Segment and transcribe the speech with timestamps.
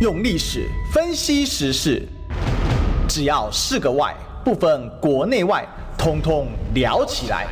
[0.00, 2.00] 用历史分析时事，
[3.08, 5.66] 只要是个“外”，不分国内外，
[5.98, 7.48] 通通聊起来。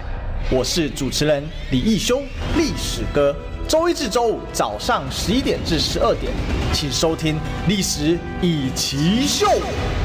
[0.48, 2.22] 我是主持人李义修，
[2.56, 3.35] 历史哥。
[3.67, 6.32] 周一至周五早上十一点至十二点，
[6.72, 7.35] 请收听
[7.67, 9.44] 《历史一起秀》。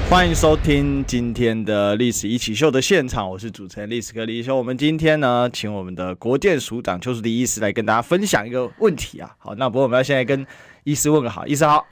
[0.09, 4.57] 欢迎收听今天的《历史一起秀》的现场，我是主持人历史哥李义修。
[4.57, 9.29] 我们今天呢，请我们的国建署长邱淑媞医师来跟大家分享一个问题啊。
[9.37, 10.43] 好，那不过我们要现在跟
[10.85, 11.85] 医师问个好，医师好。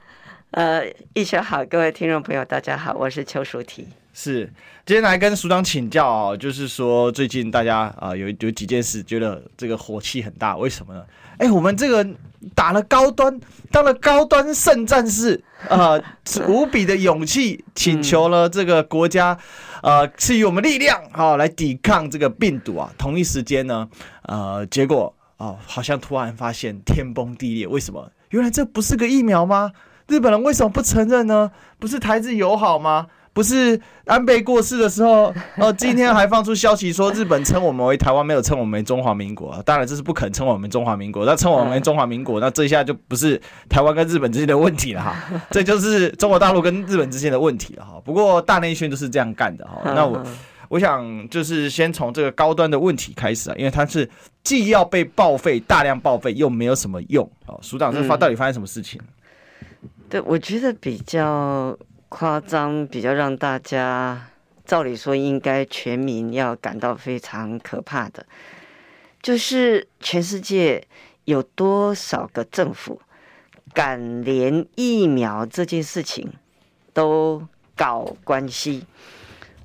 [0.52, 3.86] 呃，义修好，各位听众朋友，大家好，我是邱淑媞。
[4.12, 4.52] 是，
[4.84, 11.04] 今天来跟署长请教哦，就是说最近大家啊、有有几件事觉得这个火气很大，为什么呢？
[11.38, 12.04] 哎，我们这个
[12.52, 16.02] 打了高端，当了高端圣战士，呃，
[16.48, 19.38] 无比的勇气，请求了这个国家，
[19.84, 22.92] 呃，赐予我们力量，啊、来抵抗这个病毒啊。
[22.98, 23.88] 同一时间呢，
[24.22, 28.10] 呃，结果啊、好像突然发现天崩地裂，为什么？
[28.30, 29.70] 原来这不是个疫苗吗？
[30.10, 31.50] 日本人为什么不承认呢？
[31.78, 33.06] 不是台日友好吗？
[33.32, 39.62] 不是安倍过世的时候，呃， 今天还放出消息说日本称我们为台湾，没有称我们为中华民国。
[39.64, 45.14] 当然这是不肯称我们中华民国，那称我们为中华民国，那这一下就不是台湾跟日本之间的问题了哈，
[45.52, 48.02] 这就是中国大陆跟日本之间的问题了哈。
[48.04, 49.80] 不过大内宣就是这样干的哈。
[49.94, 50.20] 那我
[50.68, 54.10] 我想就是先从这个高端的问题开始啊，因为它是
[54.42, 57.24] 既要被报废，大量报废，又没有什么用。
[57.46, 59.00] 哦，署长，这发到底发生什么事情？
[60.10, 64.28] 对，我觉得比较夸张，比较让大家
[64.64, 68.26] 照理说应该全民要感到非常可怕的，
[69.22, 70.84] 就是全世界
[71.26, 73.00] 有多少个政府
[73.72, 76.28] 敢连疫苗这件事情
[76.92, 78.84] 都搞关系？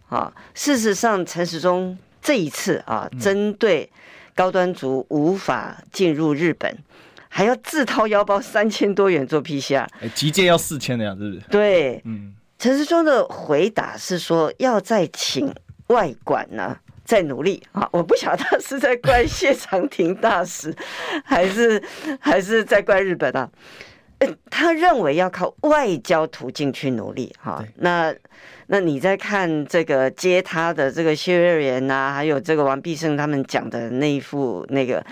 [0.09, 3.89] 啊，事实上，陈时中这一次啊，针对
[4.35, 6.77] 高端族无法进入日本。
[7.37, 11.45] 还要自掏腰包三千多元做 PCR，哎，急件要四千的样子，是不是？
[11.49, 15.53] 对，嗯，陈世忠的回答是说要再请
[15.87, 17.89] 外管呢，再努力啊！
[17.91, 20.73] 我不晓得他是在怪谢长廷大使，
[21.25, 21.83] 还是
[22.21, 23.49] 还是在怪日本啊？
[24.49, 27.61] 他认为要靠外交途径去努力哈。
[27.75, 28.15] 那
[28.67, 35.05] 那你在看这个接他的这个谢瑞元呐，还有这个王必胜他们讲的那一副那个。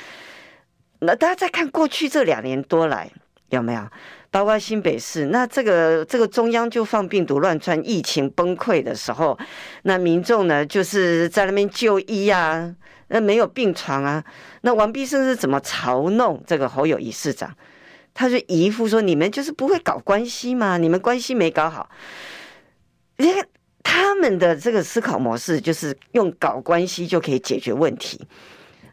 [1.04, 3.10] 那大家再看过去这两年多来
[3.50, 3.88] 有没有，
[4.32, 9.38] 包括新北市，那这个这个中央就放病毒乱窜，疫情崩溃的时候，
[9.84, 12.74] 那民众呢就是在那边就医啊，
[13.10, 14.24] 那没有病床啊，
[14.62, 17.56] 那王必胜是怎么嘲弄这个侯友宜市长？
[18.16, 20.78] 他就一副说，你们就是不会搞关系嘛？
[20.78, 21.90] 你们关系没搞好，
[23.18, 23.48] 你看
[23.84, 28.28] 他们的这个思考模式就是用搞关系就可以解决问题，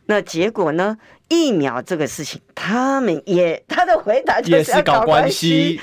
[0.05, 0.99] 那结果呢？
[1.31, 5.81] 疫苗这个事情，他们也他的回答就是要搞关系。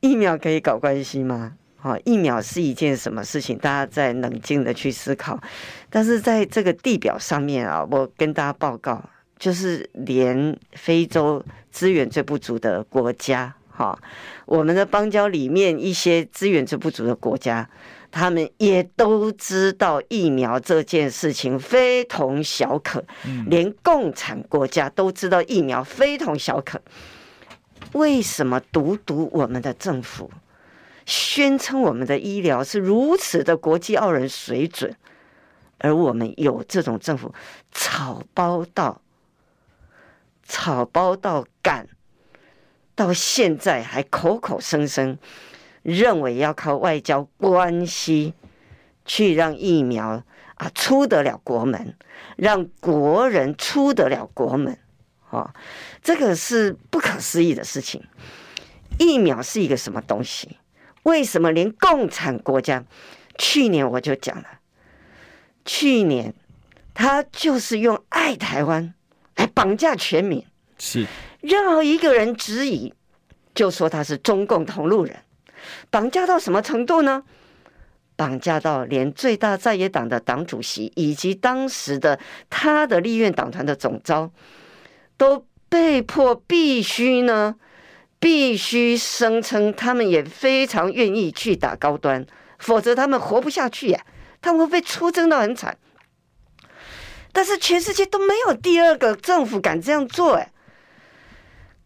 [0.00, 1.54] 疫苗可以搞关系吗？
[1.76, 3.56] 好，疫苗是一件什么事情？
[3.56, 5.40] 大家在冷静的去思考。
[5.88, 9.02] 但是在这个地表上面啊，我跟大家报告，
[9.38, 13.98] 就是连非洲资源最不足的国家，哈，
[14.44, 17.68] 我们的邦交里面一些资源最不足的国家。
[18.14, 23.04] 他们也都知道疫苗这件事情非同小可，
[23.48, 26.80] 连共产国家都知道疫苗非同小可。
[27.92, 30.30] 为什么独独我们的政府
[31.04, 34.94] 宣称我们的医疗是如此的国际傲人水准，
[35.78, 37.34] 而我们有这种政府
[37.72, 39.02] 草包到
[40.44, 41.88] 草包到敢，
[42.94, 45.18] 到现在还口口声声。
[45.84, 48.34] 认为要靠外交关系
[49.04, 50.24] 去让疫苗
[50.56, 51.94] 啊出得了国门，
[52.36, 54.76] 让国人出得了国门，
[55.28, 55.54] 哦，
[56.02, 58.02] 这个是不可思议的事情。
[58.98, 60.56] 疫苗是一个什么东西？
[61.02, 62.82] 为什么连共产国家？
[63.36, 64.46] 去年我就讲了，
[65.64, 66.32] 去年
[66.94, 68.94] 他就是用爱台湾
[69.36, 70.46] 来绑架全民，
[70.78, 71.06] 是
[71.42, 72.94] 任何一个人质疑，
[73.54, 75.14] 就说他是中共同路人。
[75.90, 77.22] 绑架到什么程度呢？
[78.16, 84.30] 绑架到连最大在野党的党主席以及当时的他的立院党团的总召，
[85.16, 87.56] 都被迫必须呢，
[88.20, 92.24] 必须声称他们也非常愿意去打高端，
[92.60, 94.00] 否则他们活不下去呀，
[94.40, 95.76] 他们会被出征到很惨。
[97.32, 100.52] 但是全世界都没有第二个政府敢这样做，哎。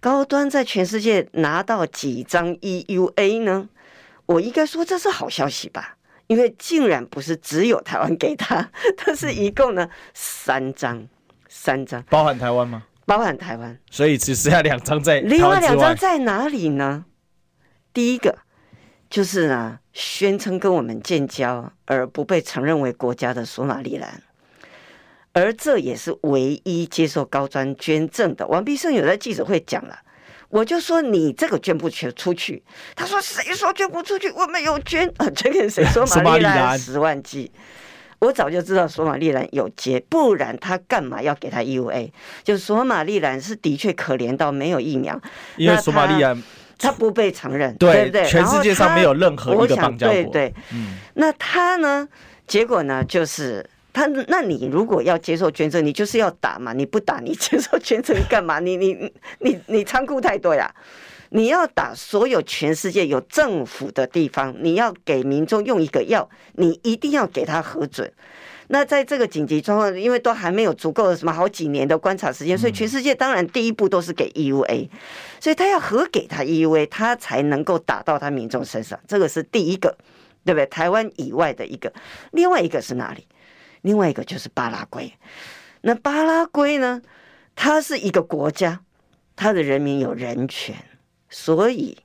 [0.00, 3.68] 高端在全世界拿到几张 EUA 呢？
[4.26, 5.96] 我应该说这是好消息吧，
[6.26, 8.70] 因为竟然不是只有台湾给他，
[9.04, 11.08] 但是一共呢三张，
[11.48, 12.84] 三张包含台湾吗？
[13.06, 15.20] 包含台湾，所以只剩下两张在。
[15.20, 17.06] 另外两张在哪里呢？
[17.94, 18.38] 第一个
[19.08, 24.22] 就是呢，宣称跟我们建交而不被承认为国家的索马里兰，
[25.38, 28.46] 而这也是唯一接受高专捐赠的。
[28.48, 29.98] 王必胜有在记者会讲了，
[30.48, 32.62] 我就说你这个捐不捐出去？
[32.96, 34.30] 他说谁说捐不出去？
[34.32, 35.84] 我没有捐啊， 捐给谁？
[35.92, 37.50] 索马利兰十万剂。
[38.20, 42.10] 我早就知道索马利兰有接，不然他干嘛要给他 EUA？
[42.42, 45.20] 就索马利兰是的确可怜到没有疫苗，
[45.56, 46.42] 因为索马利兰
[46.76, 48.24] 他不被承认，对，对不对？
[48.24, 50.14] 全世界上没有任何一个邦交国。
[50.14, 52.08] 对对，嗯，那他呢？
[52.48, 53.04] 结果呢？
[53.04, 56.72] 就是他，那你如果要接受捐赠，你就是要打嘛？
[56.72, 58.58] 你不打，你 接受捐赠干嘛？
[58.60, 60.72] 你你你你你仓库太多呀！
[61.30, 68.10] 你要打所有全世界有政府的地方，你要给民众用一个药，你一定要给他核准。
[68.68, 74.88] 那在这个紧急状况，因为都还没有足够的什么好几年的观察时间，所以全世界当然第一步都是给 EUA，
[75.40, 78.98] 所以他要核给他 EUA，他才能够打到他民众身上。
[79.06, 79.96] 这个是第一个，
[80.44, 80.66] 对不对？
[80.66, 81.92] 台湾以外的一个，
[82.32, 83.26] 另外一个是哪里？
[83.82, 85.12] 另外一个就是巴拉圭。
[85.82, 87.00] 那巴拉圭呢？
[87.54, 88.80] 它是一个国家，
[89.34, 90.76] 它的人民有人权。
[91.30, 91.98] 所以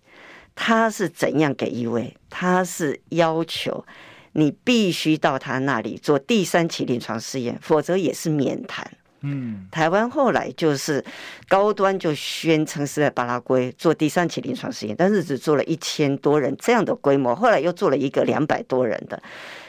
[0.53, 2.17] 它是怎样给一位？
[2.29, 3.85] 它是要求
[4.33, 8.85] 你必须到他那里做第三期临床试验，否则也是免谈。
[9.21, 11.03] 嗯，台湾后来就是
[11.47, 19.21] 高端就宣称是在巴拉圭做第三期临床试验，但是只做了一千多人这样的规模，后来又做了一个两百多人的。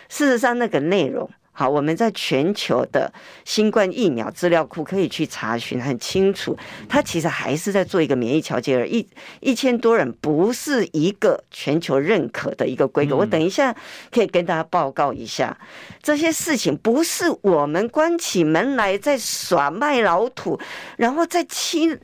[0.08, 1.30] 事实上，那个内容。
[1.56, 3.12] 好，我们在全球的
[3.44, 6.56] 新冠疫苗资料库可以去查询，很清楚，
[6.88, 9.06] 它其实还是在做一个免疫调节，而一
[9.38, 13.14] 一千多人不是一个全球认可的一个规格。
[13.14, 13.72] 我等一下
[14.10, 15.56] 可以跟大家报告一下，
[16.02, 20.58] 这些事情不是我们关起门来在耍卖老土，
[20.96, 21.96] 然后再欺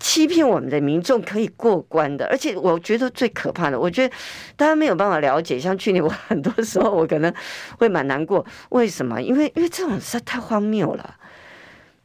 [0.00, 2.26] 欺骗我们的民众可以过关的。
[2.26, 4.12] 而且我觉得最可怕的，我觉得
[4.56, 5.60] 大家没有办法了解。
[5.60, 7.32] 像去年我很多时候我可能
[7.78, 9.20] 会蛮难过，为什么？
[9.20, 11.16] 因为因为这种实在太荒谬了，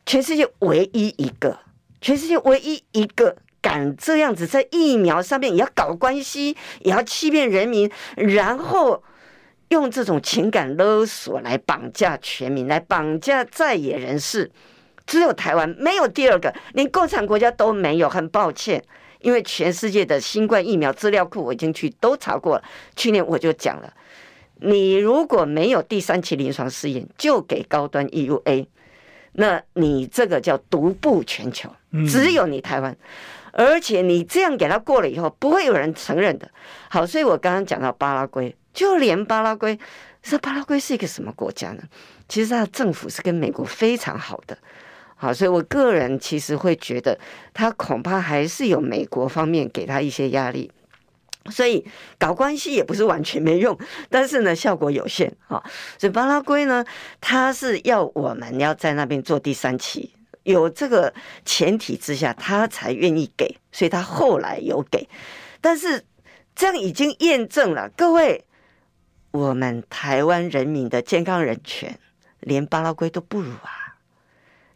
[0.06, 1.58] 全世界唯一一个，
[2.02, 9.02] 全世界唯一一个敢这样子在疫苗上面也要搞关系，也要欺骗人民，然后
[9.70, 14.52] 用这种情感勒索来绑架全民，来绑架在野人士，
[15.06, 18.10] 只有台湾没有第二个，连共产国家都没有。
[18.10, 18.84] 很抱歉，
[19.22, 22.64] 因为全世界的新冠疫苗资料库我已经去都查过了，
[22.98, 23.94] 去年我就讲了。
[24.62, 28.68] 你如果没有第三期临床试验就给高端 EUA，
[29.34, 31.70] 那你这个叫独步全球，
[32.08, 32.96] 只有你台湾，
[33.54, 36.50] 而且你这样给他过了以后，不会有人承认的。
[36.90, 39.80] 好，所以我刚刚讲到巴拉圭，就连巴拉圭，
[40.22, 41.82] 这巴拉圭是一个什么国家呢？
[42.30, 44.58] 其实它的政府是跟美国非常好的。
[45.16, 47.18] 好，所以我个人其实会觉得，
[47.54, 50.72] 他恐怕还是有美国方面给他一些压力。
[51.50, 51.84] 所以
[52.20, 53.78] 搞关系也不是完全没用，
[54.10, 55.62] 但是呢，效果有限啊。
[55.98, 56.86] 所以巴拉圭呢，
[57.20, 65.10] 他是要我们要在那边做第三期，有这个前提之下，他才愿意给，所以他后来有给。
[65.60, 66.04] 但是
[66.56, 68.46] 这样已经验证了，各位，
[69.32, 71.98] 我们台湾人民的健康人权，
[72.40, 73.81] 连巴拉圭都不如啊。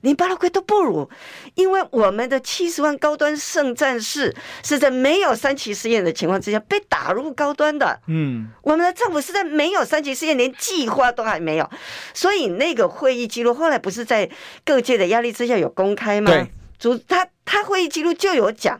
[0.06, 1.10] 连巴拉圭都不如，
[1.56, 8.00] 因为我们的七十万高端圣战士是在没有三期试验的情况之下被打入高端的。
[8.08, 11.68] 嗯，我们的政府是在没有三期试验，连计划都还没有，
[12.14, 14.30] 所以那个会议记录后来不是在
[14.64, 16.32] 各界的压力之下有公开吗？
[16.32, 16.48] 对，
[16.78, 18.80] 主他他会议记录就有讲。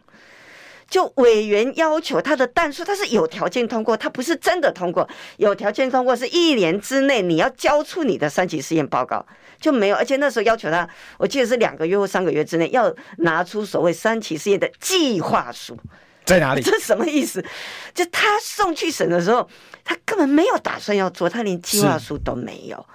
[0.96, 5.06] 就委员要求他的弹数，他是有条件通过，他不是真的通过。
[5.36, 9.26] 有条件通过是一年之内你要交出你的三期试验报告，
[9.60, 9.96] 就没有。
[9.98, 15.78] 而且那时候要求他，我记得是两个月或三个月之内要拿出所谓三期试验的计划书，
[16.24, 16.62] 在哪里？
[16.62, 17.44] 这什么意思？
[17.94, 19.50] 就他送去审的时候，
[19.84, 22.86] 他根本没有打算要做，他连计划书都没有，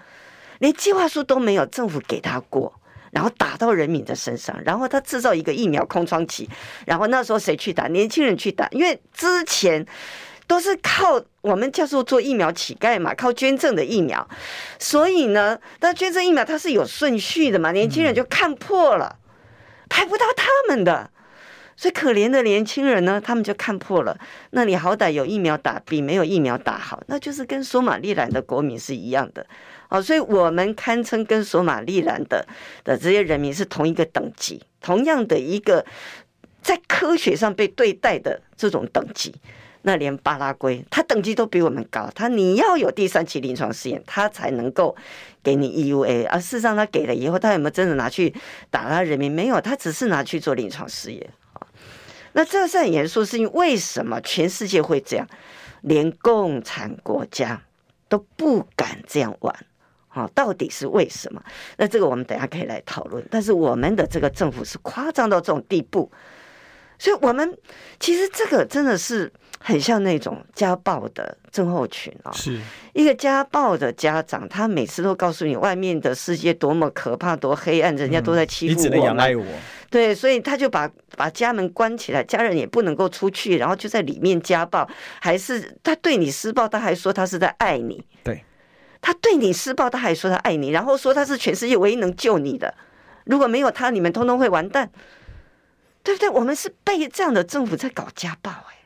[0.61, 2.80] 连计划书都没有，政府给他过。
[3.11, 6.49] 然后打到人民的身上，然后他制造一个疫苗空窗期，
[6.87, 7.89] 然后那时候谁去打？
[7.89, 9.85] 年轻人去打，因为之前
[10.47, 14.29] 都是靠我们叫做做疫苗乞丐嘛，靠捐赠的疫苗，
[14.79, 19.19] 所以呢，但捐赠疫苗它是有顺序的嘛，年轻人就看破了，
[19.89, 21.11] 排不到他们的，
[21.77, 24.19] 所以可怜的年轻人呢，他们就看破了。
[24.51, 29.47] 那你好歹有疫苗打，比没有疫苗打好，那就是跟索马利兰的国民是一样的。
[29.91, 32.47] 哦，所以我们堪称跟索马利兰的
[32.83, 35.85] 的这些人民是同一个等级，同样的一个
[36.63, 39.35] 在科学上被对待的这种等级。
[39.83, 44.95] 那连巴拉圭，他等级都比我们高，他你要有第三期临床试验，他才能够
[45.43, 46.29] 给你 EUA。
[46.29, 48.35] 而事实上，他给了以后，他有没有真的拿去
[48.71, 49.33] 打他人民？
[49.33, 51.31] 没有，他只是拿去做临床试验。
[52.33, 55.27] 那这是很严肃，是因为为什么全世界会这样？
[55.81, 57.63] 连共产国家
[58.11, 59.67] 都不敢这样玩，
[60.13, 61.43] 好，到底是为什么？
[61.79, 63.25] 那这个我们等下可以来讨论。
[63.31, 66.11] 但是我们的这个政府是夸张到这种地步，
[66.99, 67.57] 所以我们
[67.99, 72.33] 其实这个真的是很像那种家暴的症候群啊。
[72.33, 72.59] 是
[72.93, 79.45] 一个家暴的家长，他每次都告诉你外面的世界多么可怕、多黑暗，人家都在欺负我，你只能仰赖我。
[79.89, 84.89] 对，所以他就把把家门关起来，家人也不能够出去，然后就在里面家暴，
[85.21, 88.01] 还是他对你施暴，他还说他是在爱你。
[88.23, 88.45] 对，
[89.01, 92.75] 他对你施暴，他还说他爱你，然后说他是全世界唯一能救你的，
[93.25, 94.91] 如果没有他，你们通通会完蛋，
[96.03, 96.29] 对不对？
[96.29, 98.77] 我们是被这样的政府在搞家暴，哎。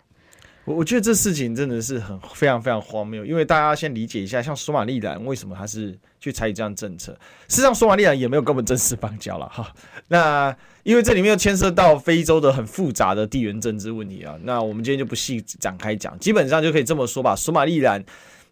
[0.66, 7.12] 我我觉得这事情真的是很非常非常荒谬，因为大家先理解一下，像索马利兰为什么他是去采取这样政策，
[7.48, 9.70] 事实上索马利兰也没有跟我们正式邦交了哈。
[10.08, 18.02] 那因为这里面又牵涉到非洲的很复杂的地缘政治问题啊，那我们今天就不细展开讲，基本上就可以这么说吧，索马利兰。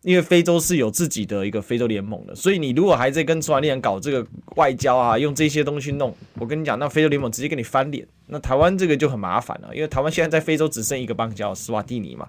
[0.02, 8.04] 因为非洲是有自己的一个非洲联盟的，所以你如果还在跟索马里人搞这个外交啊，用这些东西弄，我跟你讲，那非洲联盟直接跟你翻脸。
[8.26, 12.28] 那台湾这个就很麻烦了，因为台湾现在在非洲只剩一个邦交，斯瓦蒂尼嘛。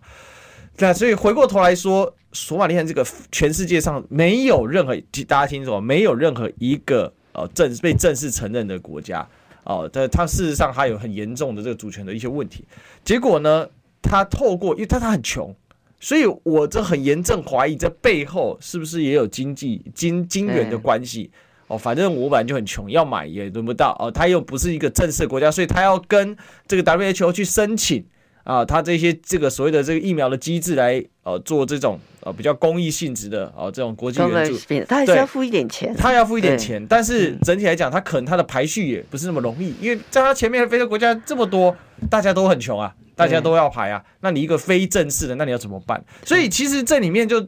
[0.77, 4.95] 那所以回过头来说，索马利兰这个全世界上没有任何，
[5.27, 9.27] 大家听说没有任何一个呃正被正式承认的国家
[9.63, 12.63] 哦，但它事实上还有很严重的这个主权的一些问题。
[13.03, 13.67] 结果呢，
[14.01, 15.55] 他透过，因为他他很穷。
[16.03, 21.31] 所以，我这很严重怀疑，这背后是不是也有经济金金元的关系？
[21.67, 23.95] 哦，反正我本来就很穷，要买也轮不到。
[23.97, 26.35] 哦，他又不是一个正式国家，所以他要跟
[26.67, 28.03] 这个 WHO 去申请
[28.43, 41.73] 啊，他这些这个所谓的这个疫苗的机制来呃做这种呃比较公益性质的哦这种国际援助，他还是要付一点钱，他要付一点钱，但是整体来讲，他可能他的排序也不是那么容易，因为在他前面的非洲国家这么多，
[42.09, 42.93] 大家都很穷啊。
[43.15, 46.03] 大家都要排啊，那你一个非正式的，那你要怎么办？
[46.25, 47.45] 所以其实这里面就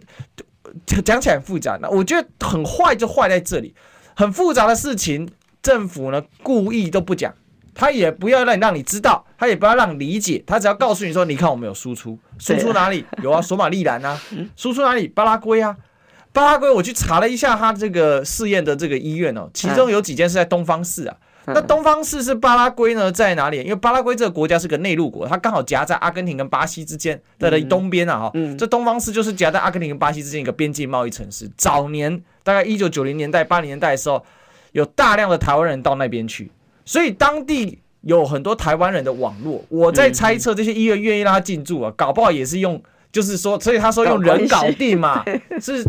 [1.03, 1.77] 讲起来很复杂。
[1.81, 3.73] 那我觉得很坏就坏在这里，
[4.15, 5.27] 很复杂的事情，
[5.61, 7.33] 政府呢故意都不讲，
[7.73, 13.41] 他也不要让你让你知道，他也不要让你理解，他只要告诉你说，你看我们有输出，输出哪里有啊？
[13.43, 14.19] 索马利兰啊，
[14.55, 15.07] 输出哪里？
[15.07, 15.75] 巴拉圭啊，
[16.31, 21.15] 巴拉圭我去查了一下他这个试验的这个医院哦，其中有几间是在东方市啊。
[21.47, 23.57] 那东方市是巴拉圭呢，在哪里？
[23.61, 28.31] 因为巴拉圭这个国家是个内陆国，它刚好夹在阿根廷跟巴西之间的东边啊，哈。
[28.57, 31.49] 这东方市就是夹在阿根廷跟巴西之间一个边境贸易城市。
[31.57, 34.23] 早年大概一九九零年代、八零年代的时候，
[34.71, 36.51] 有大量的台湾人到那边去，
[36.83, 39.63] 所以当地有很多台湾人的网络。
[39.69, 42.81] 我在猜测，这些医院愿意让他进驻啊，搞不好也是用。
[43.15, 45.23] 就是说，所以他说用人搞定嘛，
[45.61, 45.81] 是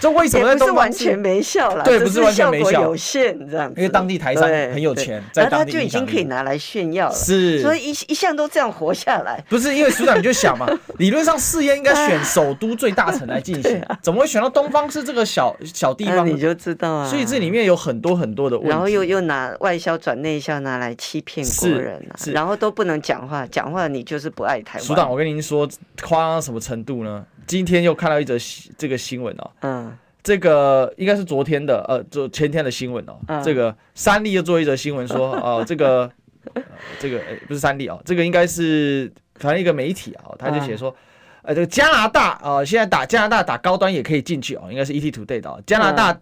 [0.00, 0.66] 这为什么在东方？
[0.66, 3.72] 不是完全没效了，对，不是完全没效，有限这样。
[3.76, 9.40] 因为当地台商很有钱，在当地就已经可以拿来炫耀了，是，所以一一向都这样活下来。
[9.48, 16.26] 不是因为署长你就想嘛， 理论上试验应该选首都最大城来进行，怎么会选到东方是这个小小地方？
[16.26, 17.08] 你就知道啊。
[17.08, 24.84] 所以这里面有很多很多的问题，然后又又拿外销转内销拿来欺骗国人啊，然后都不能讲话，讲话你就是不爱台湾。
[24.84, 25.68] 署长，我跟您说，
[26.02, 27.24] 夸张什么程度呢？
[27.46, 28.34] 今天又看到一则
[28.78, 36.10] 这个新闻哦，嗯，这个应该是昨天的，呃，就前天的新闻哦，嗯、这个三立又做一则新闻说， 哦、呃，这个，
[36.54, 36.62] 呃、
[36.98, 40.94] 这个，哎，不是三立哦，这个应该是反正一个媒体啊，他就写说，
[41.42, 46.18] 呃，这个加拿大啊、呃，现在打加拿大打高端也可以进去哦，应该是 ET Today 的、哦，加拿大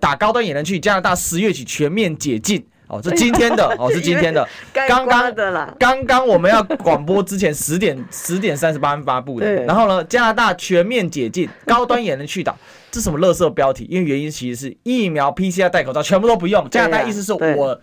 [0.00, 2.66] 打高端也能去，加拿大十月起全面解禁。
[2.88, 5.72] 哦，是今天的哦，是今天的，刚刚的啦。
[5.78, 9.46] 刚刚我们要广播之前十点 十点三十八分发布的。
[9.64, 12.54] 然后呢，加拿大全面解禁， 高端也能去打，
[12.90, 13.86] 这什么垃圾标题？
[13.90, 16.68] 因为原因其实是疫苗、PCR、戴口罩全部都不用。
[16.70, 17.78] 加拿大意思是我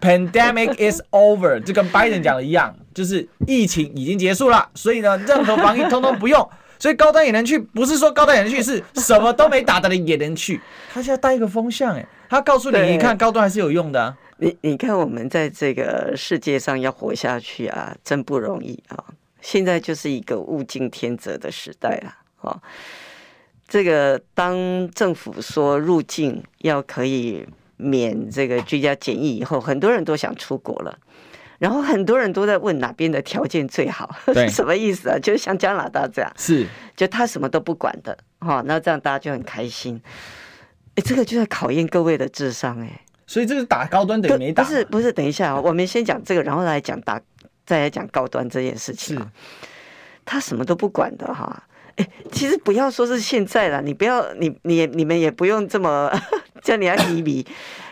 [0.00, 6.48] pandemic is over， 就跟拜登讲的一样，就是疫情已经结束了，所以呢，任何防疫通通不用，
[6.78, 10.60] 所以高端也能去，不是说高端也能去，是什么都没打的人也能去。
[10.92, 14.16] 他现在带一个风向，哎，他告诉你，你看高端还是有用的啊。
[14.38, 19.04] 你你看，我们在这个世界上要活下去啊，真不容易啊！
[19.40, 22.60] 现在就是一个物竞天择的时代了啊！
[23.66, 27.46] 这个当政府说入境要可以
[27.78, 30.98] 免这个居家检疫以后，很多人都想出国了，
[31.58, 35.18] 然后很多人都在问哪边的条件最好， 对什么意思啊？
[35.18, 39.98] 就像加拿大这样，是就他什么都不管的哈，那这样大家就很开心。
[40.96, 43.00] 哎，这个就在考验各位的智商哎。
[43.26, 44.62] 所以这是打高端等于没打？
[44.62, 47.20] 不是不是，等一下，我们先讲这个，然后来讲打，
[47.64, 49.18] 再来讲高端这件事情。
[49.18, 49.26] 是，
[50.24, 51.62] 他什么都不管的哈。
[51.96, 56.12] 哎，其实不要说是现在了，你不要，你你你们也不用这么
[56.62, 57.46] 叫你要迷迷。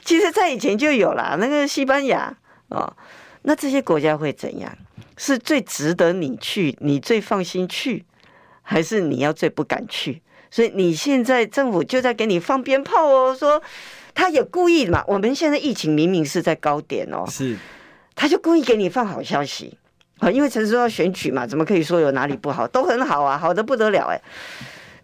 [0.04, 2.36] 其实，在以前就有了那个西班牙
[2.68, 2.94] 哦，
[3.42, 4.70] 那这些国家会怎样？
[5.16, 8.04] 是最值得你去，你最放心去，
[8.62, 10.20] 还是你要最不敢去？
[10.50, 13.62] 所以你现在政府就在给你放鞭炮哦，说
[14.14, 15.02] 他也故意嘛。
[15.06, 17.56] 我们现在疫情明明是在高点哦，是，
[18.14, 19.76] 他就故意给你放好消息
[20.18, 22.66] 啊，因为陈时中要选举嘛，怎么可以说有哪里不好？
[22.68, 24.20] 都很好啊，好的不得了哎。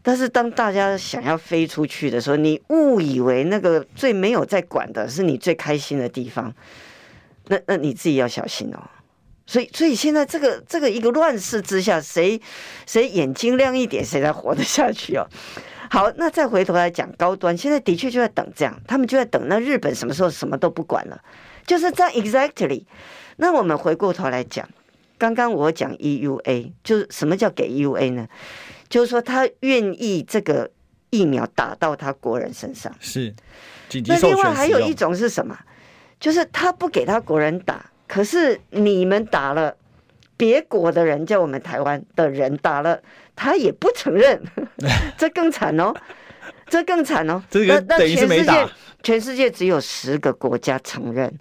[0.03, 6.55] 但是当大家想要飞出去的时候，你误以为那个最没有在管的是你最开心的地方，
[7.49, 8.81] 那那你自己要小心哦。
[9.47, 12.41] 所以，所以现在这个这个一个乱世之下，谁
[12.87, 15.27] 谁眼睛亮一点，谁才活得下去哦。
[15.91, 21.21] 好，那再回头来讲高端，现在的确就在等这样，他们就在等那日本什么时候什么都不管了，
[21.67, 22.85] 就是这样 exactly。
[23.37, 24.69] 那我们回过头来讲，
[25.19, 28.29] 刚刚我讲 EUA，就是什么叫给 EUA 呢？
[28.89, 30.71] 就是说，他愿意这个
[31.11, 33.35] 疫苗打到他国人身上，是。
[34.07, 35.59] 那另外还有一种是什么？
[36.21, 39.75] 就是他不给他国人打，可是你们打了，
[40.37, 43.01] 别国的人叫我们台湾的人打了，
[43.35, 44.43] 他也不承认，
[45.19, 45.95] 这更惨哦，
[46.69, 47.43] 这更惨哦。
[47.51, 48.55] 这个等于是没打。
[48.55, 51.33] 那那全世界，全世界只有十个国家承认。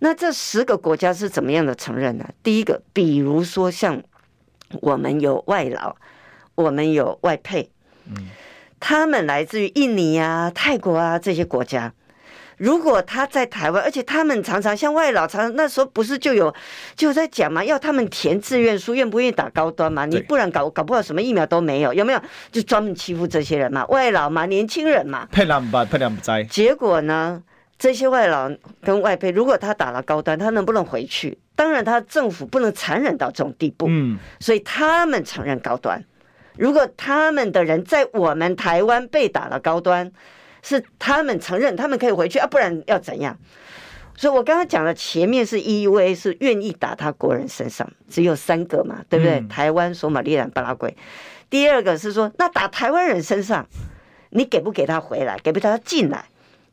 [0.00, 2.28] 那这十个国家是怎么样的承认呢？
[2.42, 4.02] 第一个，比如说像
[4.80, 5.96] 我们有外劳。
[6.54, 7.70] 我们有外配，
[8.80, 11.94] 他们来自于印尼啊、泰国啊这些国家。
[12.58, 16.54] 如果他在台湾，而且他们常常像外劳，常常那时候不是就有
[16.94, 20.04] 就在讲嘛，要他们填志愿书，愿不愿意打高端嘛？
[20.04, 22.20] 你不然搞搞不好什么疫苗都没有，有没有？
[22.52, 25.26] 就专门欺负这些人嘛，外劳嘛，年轻人嘛。
[25.30, 26.42] 配两不，配两不在。
[26.44, 27.42] 结果呢，
[27.78, 28.50] 这些外劳
[28.82, 31.38] 跟外配，如果他打了高端，他能不能回去？
[31.54, 33.86] 当然，他政府不能残忍到这种地步。
[33.88, 36.04] 嗯，所以他们承认高端。
[36.56, 40.10] 如果他们的人在我们台湾被打了高端，
[40.62, 43.36] 是他们承认，他们可以回去啊，不然要怎样？
[44.16, 49.38] 所以我刚刚讲的前面是 EUA 是愿意打他国人身上，只有三个嘛，对不对？
[49.38, 50.96] 嗯、台湾、索马利兰、巴拉圭。
[51.48, 53.66] 第二个是说，那打台湾人身上，
[54.30, 56.24] 你给不给他回来，给不给他进来？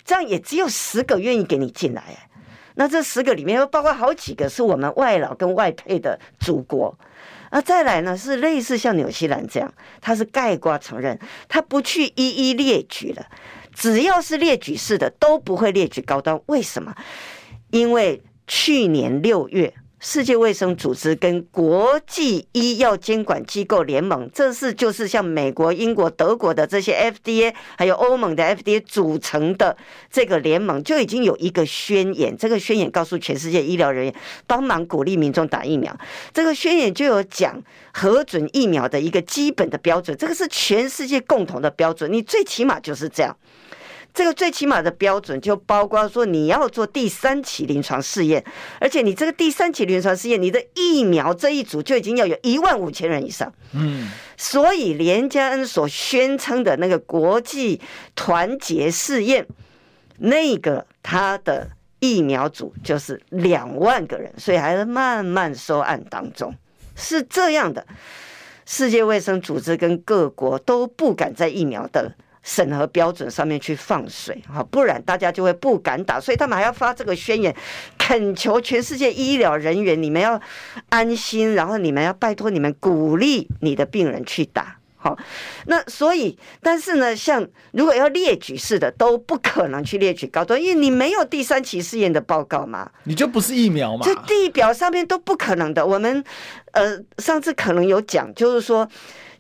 [0.04, 2.04] 这样也只有十个愿意给你进来。
[2.76, 6.98] 那这十个里面又包括好几个是我们外劳跟外配的祖国。
[7.52, 8.18] 那再来呢？
[8.18, 13.26] 是类似像纽西兰这样，他是概括承认，他不去一一列举了。
[13.76, 16.42] 只要是列举式的，都不会列举高端。
[16.48, 16.96] 为什么？
[17.70, 19.74] 因为去年六月。
[19.98, 29.76] 世界卫生组织跟国际医药监管机构联盟，这是就是像美国、英国、德国的这些 FDA，还有欧盟的 FDA 组成的
[30.12, 32.38] 这个联盟，就已经有一个宣言。
[32.38, 35.98] 这个宣言告诉全世界医疗人员，帮忙鼓励民众打疫苗。
[36.32, 37.60] 这个宣言就有讲
[37.92, 42.14] 核准疫苗的一个基本的标准，这个是全世界共同的标准。
[42.14, 43.36] 你最起码就是这样。
[44.16, 48.42] 这个最起码的标准就包括说，你要做第三期临床试验，
[48.80, 53.54] 而且你这个第三期临床试验，你的疫苗这一组就已经要有一万五千人以上。
[53.74, 57.82] 嗯，所以连加恩所宣称的那个国际
[58.16, 59.46] 团结试验，
[60.20, 66.56] 那个他的疫苗组就是两万个人，所以还是慢慢收案当中，
[66.96, 67.86] 是这样的。
[68.66, 72.16] 世界卫生组织跟各国都不敢在疫苗的。
[72.48, 77.54] 审核标准上面去放水，哈，不然大家就会不敢打，所以他们还要发这个宣言，
[77.98, 80.40] 恳求全世界医疗人员，你们要
[80.90, 85.18] 安心，然后你们要拜托你们鼓励你的病人去打，好，
[85.66, 95.84] 那所以，但是呢，像如果要列举式的，都不可能去列举高端，因为你没有第三期试验的报告嘛，你就不是疫苗嘛，这地表上面都不可能的。
[95.84, 96.24] 我们
[96.74, 98.88] 呃上次可能有讲，就是说。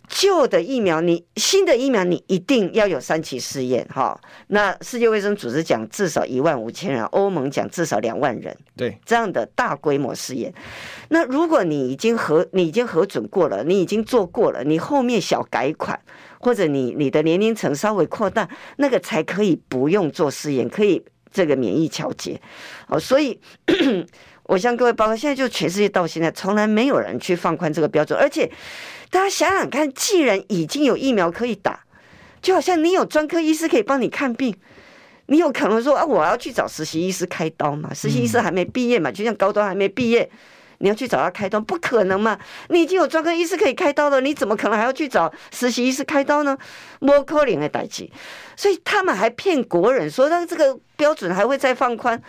[0.08, 4.20] 旧的疫苗，你新的疫苗，你一定要有三期试验哈。
[4.48, 10.54] 那世界卫生组织讲至少一万五千人，欧盟讲至少两万人，对这样的大规模试验。
[11.10, 16.00] 那如果你已经核你已经核准过了，你已经做过了，你后面小改款，
[16.39, 22.39] 或者你你的年龄层稍微扩大，那个才可以不用做试验，可以这个免疫调节。
[22.88, 23.39] 哦，所以。
[24.48, 28.48] 我向各位报告，现在就全世界到现在从来没有人去放宽这个标准，而且
[29.10, 31.80] 大家想想看，既然已经有疫苗可以打，
[32.41, 34.56] 就好像你有专科医师可以帮你看病，
[35.28, 37.94] 你有可能说啊，我要去找实习医师开刀嘛？
[37.94, 39.12] 实习医师还没毕业嘛？
[39.12, 40.30] 就像高端还没毕业，
[40.80, 42.38] 你要去找他开刀，不可能嘛？
[42.70, 46.58] 你已经有专科医师可以开刀了，你怎么可能还要去找实习医师开刀呢？
[47.00, 48.10] 摸可怜的代志，
[48.56, 52.22] 所以他们还骗国人说，那这个标准还会再放宽。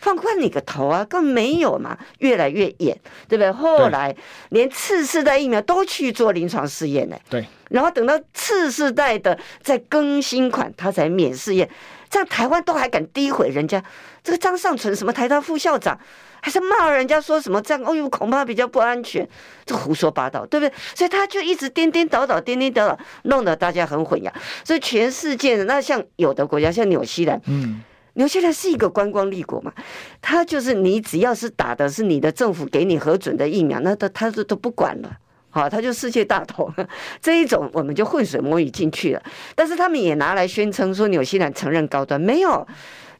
[0.00, 1.04] 放宽你个头啊！
[1.04, 3.52] 根本没有嘛，越来越严，对不对？
[3.52, 4.16] 后来
[4.48, 7.16] 连次世代疫苗都去做临床试验呢。
[7.28, 7.44] 对。
[7.68, 11.68] 然后等到次世代的再更新款，它才免试验。
[12.08, 13.80] 这样台湾都还敢诋毁人家？
[14.24, 15.96] 这个张尚存什么台大副校长，
[16.40, 17.82] 还是骂人家说什么这样？
[17.84, 19.28] 哦呦，恐怕比较不安全，
[19.64, 20.74] 这胡说八道，对不对？
[20.94, 24.32] 所以他就一直颠颠倒倒，颠颠倒倒，弄得大家很混淆。
[24.64, 27.82] 所以全世界的那像有的国家，像纽西兰，嗯。
[28.14, 29.72] 纽西兰是一个观光立国嘛，
[30.20, 35.16] 他就是你只要是打的是你的政府给你核准的疫苗，那他他都都不管了，
[35.50, 36.72] 好，他就世界大同，
[37.22, 39.22] 这一种我们就浑水摸鱼进去了。
[39.54, 42.66] 但是他们也拿来宣称说纽西兰承认高端，没有，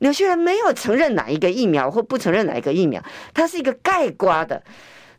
[0.00, 3.00] 纽西兰没有承认哪一个疫苗或不承认哪一个疫苗，
[3.32, 4.60] 它是一个概括的。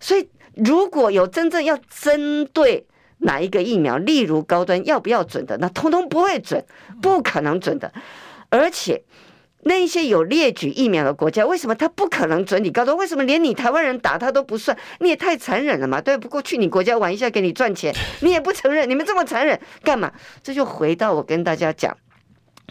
[0.01, 2.85] 所以如果有真正要针对
[3.19, 6.61] 哪一个疫苗，例如高端要不要准的，那通通不会准，
[7.01, 7.91] 不可能准的，
[8.49, 9.01] 而且。
[9.63, 12.95] 那一些有列举疫苗的国家，为什么他不可能准你高端？
[12.97, 14.75] 为什么连你台湾人打他都不算？
[14.99, 16.01] 你也太残忍了嘛！
[16.01, 20.11] 对不过去你国家玩一下，给你赚钱， 你也不承认，你们这么残忍干嘛？
[20.41, 21.95] 这就回到我跟大家讲，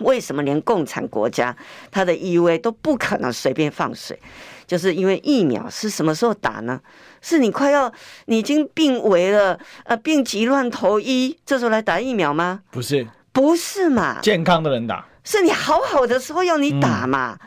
[0.00, 1.56] 为什么连共产国家
[1.92, 4.18] 他的 EUA 都不可能随便放水？
[4.66, 6.80] 就是因为疫苗是什么时候打呢？
[7.20, 7.92] 是你快要
[8.26, 12.62] 你已经病危了，呃，病急乱投医，这时候来打疫苗吗？
[12.70, 14.18] 不是，不是嘛？
[14.22, 15.06] 健康的人打。
[15.30, 17.38] 是你好好的时候要你打嘛，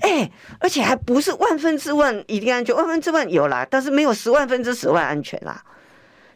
[0.00, 5.62] 哎、而且还不是万分之万一定安全，万分之万有啦，但是没有十万分之十万安全啦，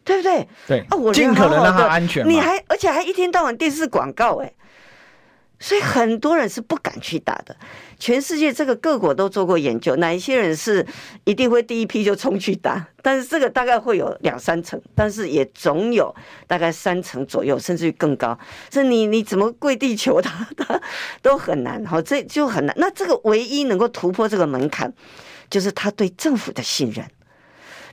[0.05, 0.47] 对不对？
[0.67, 4.53] 对啊，我尽可能让他安全，你还而且还一天到晚电视广告、欸，哎。
[5.61, 7.55] 所以很多人是不敢去打的。
[7.99, 10.85] 全世界这个各国都做过研究，哪一些人是
[11.25, 12.89] 一定会第一批就冲去打？
[13.03, 16.13] 但是这个大概会有两三成，但是也总有
[16.47, 18.37] 大概三成左右，甚至于更高。
[18.71, 20.81] 这你你怎么跪地求他，他
[21.21, 21.85] 都很难。
[21.85, 22.75] 好，这就很难。
[22.79, 24.91] 那这个唯一能够突破这个门槛，
[25.51, 27.07] 就是他对政府的信任。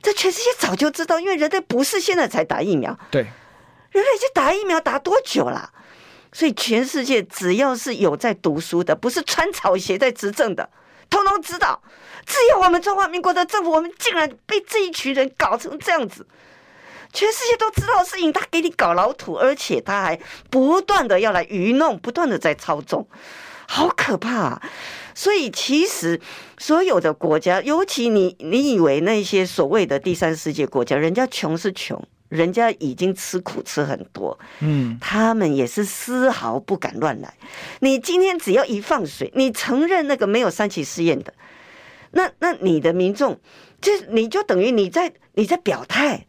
[0.01, 3.23] 这全世界早就知道，因为人类不是现在才打疫苗，对，
[3.91, 5.69] 人类已经打疫苗打多久了？
[6.38, 10.69] 所以全世界只要是有在读书的，不是穿草鞋在执政的，
[11.10, 11.82] 通通知道，
[12.28, 16.28] 只有我们中华民国的政府，我们竟然被这一群人搞成这样子。
[17.12, 20.19] 全世界都知道的事情，他给你搞老土，而且他还
[20.52, 23.08] 不断的要来愚弄，不断的在操纵，
[23.67, 24.62] 好可怕啊！
[25.15, 26.21] 所以其实
[26.60, 32.00] 所有的国家，尤其你你以为那些所谓的第三世界国家，人家穷是穷。
[32.30, 37.34] 人家已经吃苦吃很多，嗯，他们也是丝毫不敢乱来。
[37.80, 41.34] 你今天只要一放水，你承认那个没有三期试验的，
[42.12, 43.40] 那那你的民众
[43.80, 46.26] 就你就等于你在你在表态。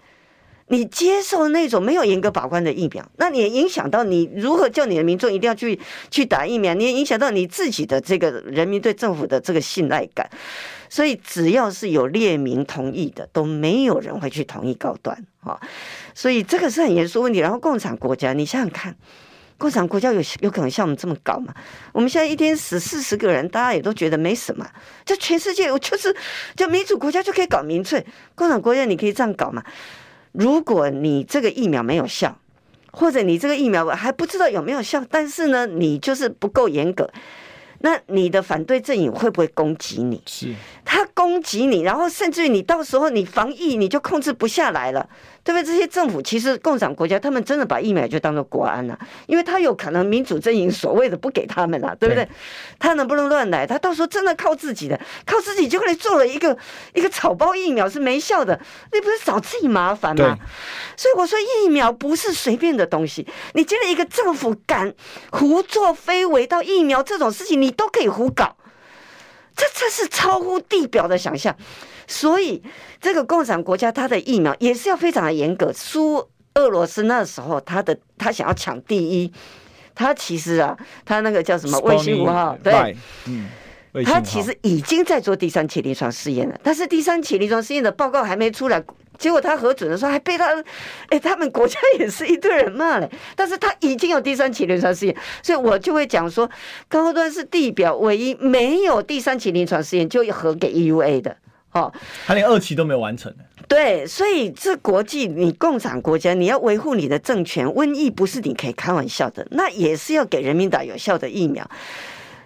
[0.71, 5.81] 你接受那种没有严格把关的疫苗，那你也影响到你如何叫你的民众一定要去
[6.11, 10.29] 去打疫苗，你也影响到你自己的这个人民对政府的这个信赖感。
[10.88, 15.61] 所以只要是有列明同意的，都没有人会去同意高端啊。
[16.14, 17.38] 所以这个是很严肃问题。
[17.40, 18.94] 然后共产国家，你想想看，
[19.57, 21.55] 共产国家有有可能像我们这么搞吗？
[21.92, 24.66] 我们现在一天死四十个人，大家也都觉得没什么。
[25.05, 26.14] 这全世界，我就是
[26.57, 29.62] 就民主国家就可以搞民粹，共产国家你可以这样搞吗？
[30.33, 32.38] 如果你这个疫苗没有效，
[32.92, 37.11] 或者你这个疫苗还不知道有没有效，但是呢，你就是不够严格，
[37.81, 40.23] 那你的反对阵营会不会攻击你？
[40.27, 45.09] 是，他攻击你，然后甚至于你到时候你防疫你就控制不下来了。
[45.49, 45.65] 对不对？
[45.65, 52.29] 这些政府其实共产国家，他们真的把疫苗就当做国安了，啊，因为他有可能民主阵营所谓的不给他们了，对不对？
[52.79, 53.67] 他能不能乱来？
[53.67, 56.55] 他到时候真的靠自己的，靠自己就可以做了一个
[56.93, 58.61] 一个草包疫苗是没效的，
[58.93, 60.37] 你不是找自己麻烦吗？
[60.99, 64.93] 所以我说疫苗不是随便的东西，你今天一个政府敢
[65.31, 68.55] 胡作非为到疫苗这种事情，你都可以胡搞，
[69.57, 71.57] 这这是超乎地表的想象。
[72.09, 72.61] 所以，
[73.01, 75.71] 这个共产国家，它的疫苗也是要非常的严格。
[75.73, 79.33] 苏俄罗斯那时候，他的他想要抢第一，
[79.94, 83.47] 他其实啊，他那个叫什么卫星五号，对，嗯，
[84.05, 86.59] 他其实已经在做第三期临床试验了。
[86.62, 88.83] 但是第三期临床试验的报告还没出来，
[89.18, 90.49] 结果他核准的时候还被他，
[91.11, 93.09] 哎，他们国家也是一堆人骂嘞。
[93.37, 96.51] 但是他已经有第三期临床试验，所以我就会讲说，
[96.88, 101.37] 高端是地表唯一没有第三期临床试验就核给 EUA 的。
[101.72, 101.92] 哦，
[102.26, 103.33] 他连二期都没有完成。
[103.66, 111.68] 对，所以这国际，你共产国家，你要维护你的政权，瘟疫不是你可以开玩笑的，那也是要给人民打有效的疫苗。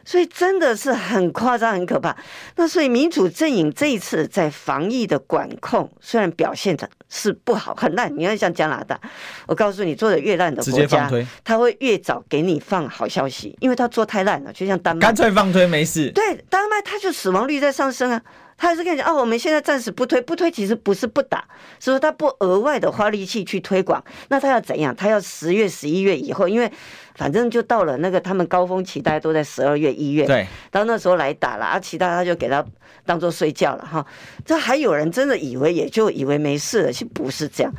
[0.04, 2.16] 所以真的是很夸张、很可怕。
[2.56, 8.12] 那所以民主阵营这一次在防疫的管控，虽然表现的是不好、很烂。
[8.18, 9.00] 你看像加拿大，
[9.46, 11.08] 我告诉你，做的越烂的国家，
[11.44, 14.52] 他会越早给你放好消息，因为他做太烂了。
[14.52, 16.10] 就像丹麦，干脆放推没事。
[16.10, 18.20] 对，丹麦他就死亡率在上升啊。
[18.62, 21.44] 他还是跟你讲哦，我们现在暂时不推，不推其实不是不打，
[21.80, 24.00] 是说他不额外的花力气去推广。
[24.28, 24.94] 那他要怎样？
[24.94, 26.70] 他要十月、十一月以后，因为
[27.16, 32.64] 反正就到了那个他们高峰期，大家都在十二月、一月，对，到那时候来打了啊，其他他就给他
[33.04, 34.06] 当做睡觉了哈。
[34.46, 37.74] 这还有人真的以为也就以为没事了，其实不是这样。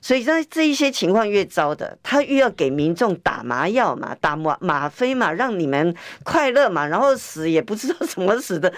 [0.00, 8.72] 所以在这一些情况越糟的，他越要给民众打麻药嘛，打吗吗啡嘛，让你们快乐嘛，然后死也不知道怎么死的。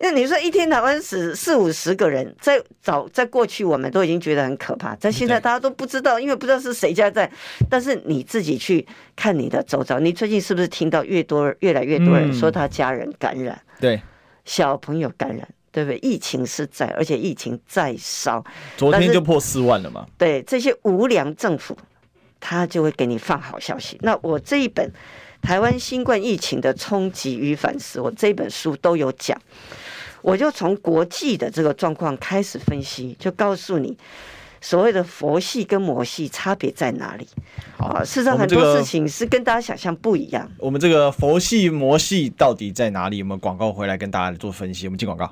[0.00, 7.30] 那你说一天台湾死四五十个人，在早在过去我们都已经觉得很可怕，在现在大家都不知道，因为不知道是谁家在。
[7.70, 13.58] 但是你自己去看你的周遭，你最近是不是听到越多越来越多人说他家人感染？
[13.80, 14.02] 对，
[14.44, 15.98] 小朋友感染，对不对？
[15.98, 18.44] 疫情是在，而且疫情在烧，
[18.76, 20.04] 昨天就破四万了嘛。
[20.18, 21.76] 对，这些无良政府，
[22.40, 23.96] 他就会给你放好消息。
[24.02, 24.86] 那我这一本
[25.40, 29.40] 《台湾新冠疫情的冲击与反思》，我这本书都有讲。
[30.24, 33.94] 我就从国际的这个状况开始分析，就告诉你
[34.58, 37.28] 所谓的佛系跟魔系差别在哪里。
[37.76, 40.50] 啊，事实上很多事情是跟大家想象不一样。
[40.58, 43.22] 我们这个佛系魔系到底在哪里？
[43.22, 44.86] 我们广告回来跟大家做分析？
[44.86, 45.30] 我们进广告。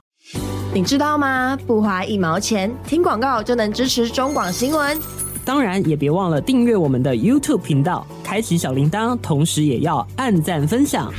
[0.75, 1.59] 你知道吗？
[1.67, 5.01] 不花一毛钱，听广告就能支持中广新闻。
[5.43, 11.11] 当然，也别忘了订阅我们的 YouTube 频道，开启小铃铛，同时也要按赞分享。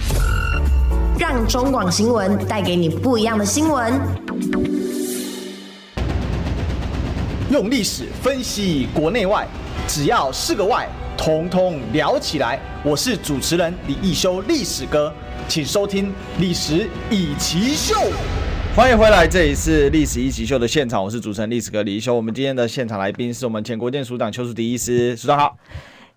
[1.20, 3.94] 让中广新闻带给你不一样的新闻。
[7.52, 9.48] 用历史分析国内外，
[9.88, 12.60] 只要是个“外”，统统聊起来。
[12.84, 15.14] 我是主持人李一修，历史哥，
[15.48, 16.08] 请收听
[16.40, 17.96] 《历史以奇秀》。
[18.76, 22.16] 欢迎回来，这里是《历史一起秀》的现场，我是主持人历史哥李一修。
[22.16, 25.56] 我们今天的现场来宾是我们前国建署长邱淑迪医师，署长好。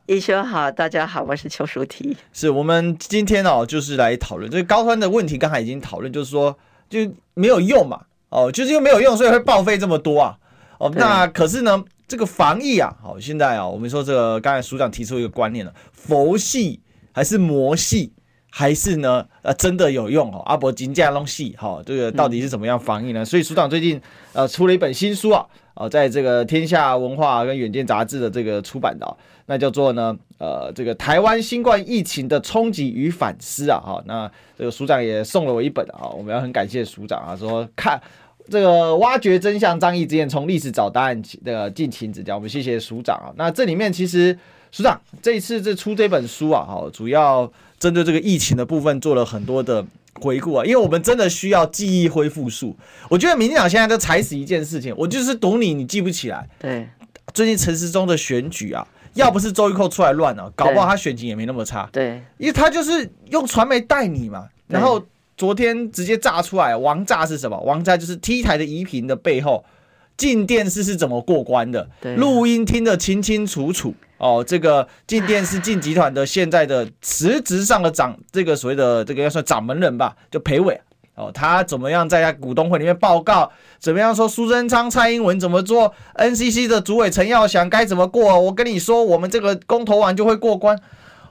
[0.07, 2.17] 易修好，大家好，我是邱淑媞。
[2.33, 5.37] 是我们今天哦，就是来讨论这个高端的问题。
[5.37, 6.57] 刚才已经讨论，就是说
[6.89, 7.01] 就
[7.35, 10.39] 没有用嘛，哦，就是又没有用，所以会报废这么多啊。
[10.79, 18.13] 哦，那可是呢，这个防疫啊，好，现在啊，我们说这个刚才署长提出一个观念了，佛系还是魔系，
[18.49, 20.39] 还是呢，呃，真的有用哦？
[20.47, 23.25] 阿伯金架龙系，哈，这个到底是怎么样防疫呢？
[23.25, 24.01] 所以署长最近
[24.35, 25.45] 呃出了一本新书啊。
[25.79, 29.15] 哦，在这个天下文化跟远见杂志的这个出版的，哦，
[29.47, 38.01] 那叫做呢，呃，这个台湾新冠疫情的冲击与反思啊，哈，那这个署长也送了我一本啊，我们要很感谢署长啊，说看
[38.51, 43.33] 这个挖掘真相，张疫之眼，从历史找答案的尽情指教，我们谢谢署长啊。
[43.37, 44.39] 那这里面其实
[44.71, 49.85] 署长这一次这出这本书啊，哈，主要针对这个疫情的部分做了很多的。
[50.19, 52.75] 回顾啊，因为我们真的需要记忆恢复术。
[53.11, 56.49] 我觉得民进党现在都踩死一件事情，我就是赌你，你记不起来。
[56.59, 56.89] 对，
[57.35, 61.89] 最近陈时中的选举啊，要不是周玉蔻出来乱啊，搞不好他选情也没那么差。
[61.91, 64.47] 对，因为他就是用传媒带你嘛。
[64.69, 65.05] 然后
[65.37, 67.59] 昨天直接炸出来，王炸是什么？
[67.61, 69.65] 王炸就是 T 台的移屏的背后，
[70.17, 71.89] 进电视是怎么过关的？
[72.17, 73.95] 录音听得清清楚楚。
[74.19, 80.81] 哦，这个进电视进集团的现在的实质上的掌，这个所谓的这个要算掌门人吧，就裴伟
[81.17, 88.39] 哦，他怎么样在他股东会里面报告，怎么样说苏贞昌、蔡英文怎么做，NCC 的主委陈耀祥该怎么过？
[88.39, 90.79] 我跟你说，我们这个公投完就会过关。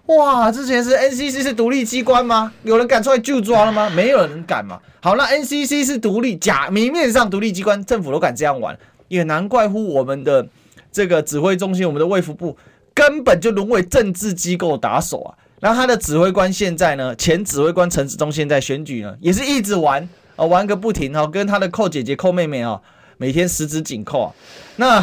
[0.08, 2.52] 哇，之前是 NCC 是独立机关吗？
[2.64, 3.90] 有人敢出来就抓了吗？
[3.90, 4.80] 没有人敢嘛。
[5.02, 10.48] 好，那 NCC 是独立假明面上独立机关，政府都敢这样玩，也难怪乎我们的
[10.92, 12.58] 这个指挥中心，我们的卫福部。
[12.94, 15.36] 根本就沦为政治机构打手啊！
[15.60, 22.80] 然后他的指挥官现在呢，前指挥官陈志忠现在选举呢，也是一直玩啊，玩个不停哦，跟他的寇姐姐、寇妹妹啊，
[23.18, 24.34] 每天十指紧扣啊，
[24.76, 25.02] 那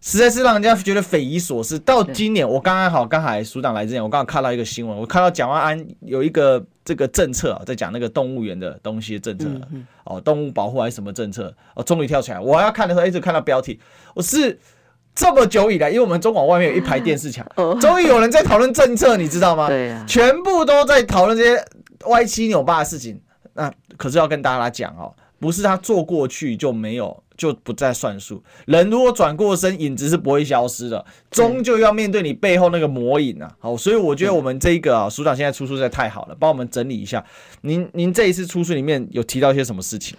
[0.00, 1.78] 实在是让人家觉得匪夷所思。
[1.78, 9.46] 到今年，我刚刚好，刚才署长来之前，我刚好看到一个新闻，我看到蒋万安有一个这个政策啊，在讲那个动物园的东西的政策
[10.04, 12.40] 哦，动物保护还是什么政策哦，终于跳起来。
[12.40, 13.78] 我要看的时候一直看到标题，
[14.14, 14.58] 我是。
[15.20, 17.46] 这么久以来，因为我们中广外面有一排电视墙，
[17.78, 19.68] 终于有人在讨论政策，你知道吗？
[19.68, 21.62] 对啊，全部都在讨论这些
[22.06, 23.20] 歪七扭八的事情。
[23.52, 28.42] 那可是要跟大家讲哦，不是他做过去就没有，就不再算数。
[28.64, 33.50] 人如果转过身，影子是不会消失的，终究要面对你背后那个魔影啊。
[33.58, 37.22] 好，所以我觉得我们这一个啊，署长现在出书实在太好了，帮我们整理一下。
[37.60, 40.16] 您您这一次出书里面有提到一些什么事情？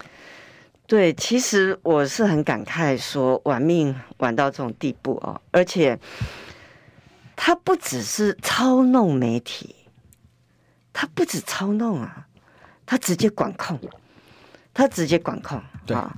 [0.86, 5.98] 对，其实我是很感慨，说玩命玩到这种地步哦，而且
[7.34, 9.74] 他不只是操弄媒体，
[10.92, 12.26] 他不止操弄啊，
[12.84, 13.80] 他直接管控，
[14.74, 15.62] 他直接管控。
[15.86, 16.14] 对啊，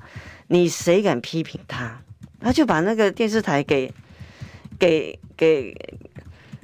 [0.48, 2.02] 你谁敢批评他，
[2.40, 3.92] 他就把那个电视台给
[4.76, 5.72] 给给，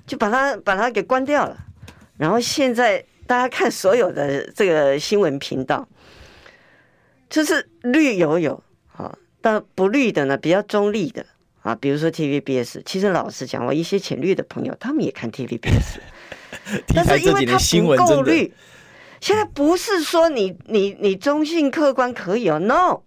[0.04, 1.56] 就把他把他给关掉了。
[2.16, 5.86] 然后现在大家看所有的这个新闻频道。
[7.30, 8.62] 就是绿油油，
[8.94, 11.24] 啊，但不绿的呢，比较中立的
[11.62, 12.82] 啊，比如说 TVBS。
[12.84, 15.98] 其实老实讲，我一些浅绿的朋友，他们也看 TVBS，
[16.94, 18.52] 但是因为它不够绿。
[19.20, 23.02] 现在不是说你你你中性客观可以哦，no，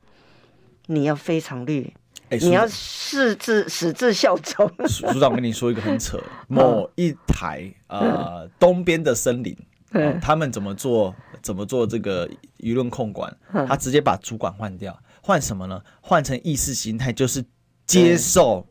[0.87, 1.93] 你要非常绿。
[2.41, 4.67] 你要誓志矢志效忠。
[4.87, 9.55] 组长，我跟你说一个很扯，某一台呃东边的森林，
[10.19, 12.27] 他们怎么做怎么做这个
[12.57, 13.31] 舆论控管？
[13.67, 15.79] 他直接把主管换掉，换什么呢？
[16.01, 17.45] 换成意识形态，就是
[17.85, 18.65] 接受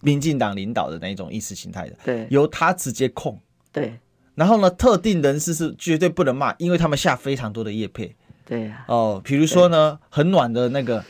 [0.00, 3.38] 民进党领导的那一种意识形态的，对，由他直接控，
[3.70, 3.98] 对。
[4.34, 8.16] 然后呢，特定人士是绝对不能骂，因为他们下非常多的叶配，
[8.46, 8.84] 对呀。
[8.88, 11.04] 哦，比如说呢，很暖的那个。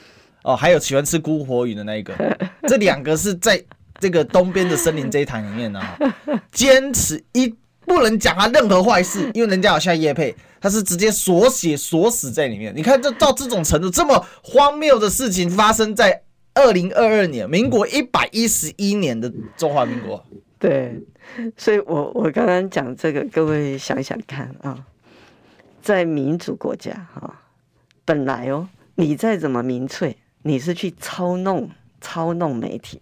[0.44, 2.12] 哦，还有喜欢吃孤火鱼的那一个，
[2.66, 3.64] 这两个是在
[4.00, 5.80] 这个东边的森林这一台里面呢，
[6.50, 7.54] 坚持一
[7.86, 12.72] 不能讲他任何坏事， 因为人家有下叶配，他是直接锁血锁死在里面。
[12.74, 16.22] 你看，这到这种程度，这么荒谬的事情发生在
[16.54, 20.24] 二零二二年，民国一百一十一年的中华民国。
[20.58, 21.00] 对，
[21.56, 24.78] 所以我我刚刚讲这个，各位想想看啊，
[25.82, 27.40] 在民主国家哈，
[28.04, 30.16] 本来哦，你再怎么民粹。
[30.44, 33.00] 你是去操弄操弄媒体，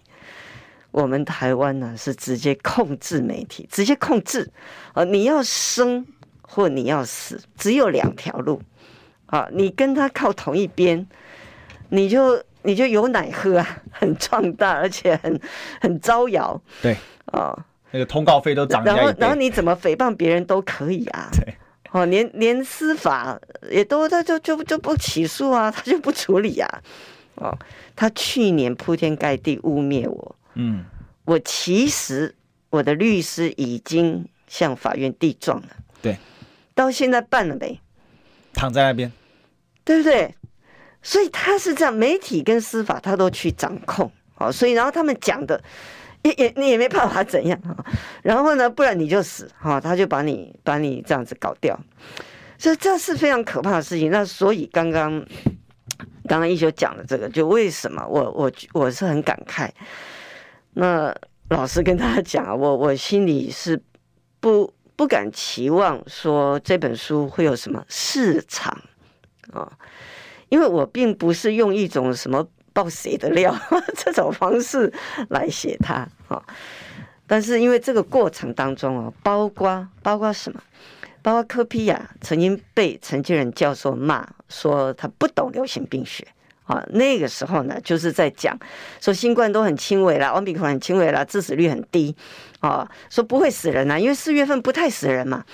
[0.91, 4.51] 我们台湾呢是直接控制媒体，直接控制
[4.93, 5.05] 啊！
[5.05, 6.05] 你要生
[6.43, 8.61] 或你要死，只有两条路
[9.27, 9.49] 啊！
[9.53, 11.07] 你跟他靠同一边，
[11.91, 15.41] 你就你就有奶喝啊，很壮大，而且很
[15.81, 16.61] 很招摇。
[16.83, 17.57] 对啊，
[17.93, 18.85] 那个通告费都涨。
[18.85, 21.29] 然后然后你怎么诽谤别人都可以啊？
[21.33, 21.55] 对
[21.93, 26.83] 哦，连连司法也都他就就就不起诉啊，他就不处理啊。
[27.37, 27.57] 哦，
[27.97, 30.85] 他去年铺天盖地污蔑我，嗯，
[31.25, 32.35] 我其实
[32.71, 35.69] 我的律师已经向法院递状了，
[36.03, 36.19] 对，
[36.75, 37.81] 到现在办了没？
[38.53, 39.11] 躺在那边，
[39.85, 40.35] 对不对？
[41.03, 45.63] 所以他是这样，媒体跟司法他都去掌控，哦，所以然后他们讲的
[46.23, 47.77] 也也你也没办法怎样啊，
[48.23, 51.79] 然后呢，不然你就死，哈，他就把你把你这样子搞掉，
[52.59, 54.11] 所以这是非常可怕的事情。
[54.11, 55.25] 那所以刚刚。
[56.29, 59.69] 刚刚一休讲的这个，就为什么我我我是很感慨。
[60.75, 61.15] 那
[61.49, 63.81] 老实跟大家讲， 我我心里是
[64.39, 68.77] 不不敢期望说这本书会有什么市场
[69.53, 69.71] 啊，
[70.49, 73.55] 因为我并不是用一种什么爆谁的料
[73.97, 74.93] 这种方式
[75.31, 76.43] 来写它啊。
[77.27, 80.63] 但是因为这个过程当中啊，包括包括什么？
[81.23, 86.27] 包括柯 P 呀，曾经被陈建仁教授骂说他不懂流行病学
[86.71, 86.85] 啊。
[86.91, 88.59] 那个时候呢，就是在讲
[89.01, 92.15] 说新冠都很轻微了，奥密克戎很轻微了，致死率很低
[92.61, 95.45] 啊，说不会死人呐，因为四月份不太死人嘛。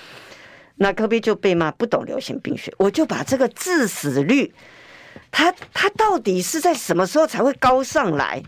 [0.75, 4.53] 那柯 P 就被骂不懂流行病学，我就把这个致死率，
[5.31, 8.43] 它它到底是在什么时候才会高上来？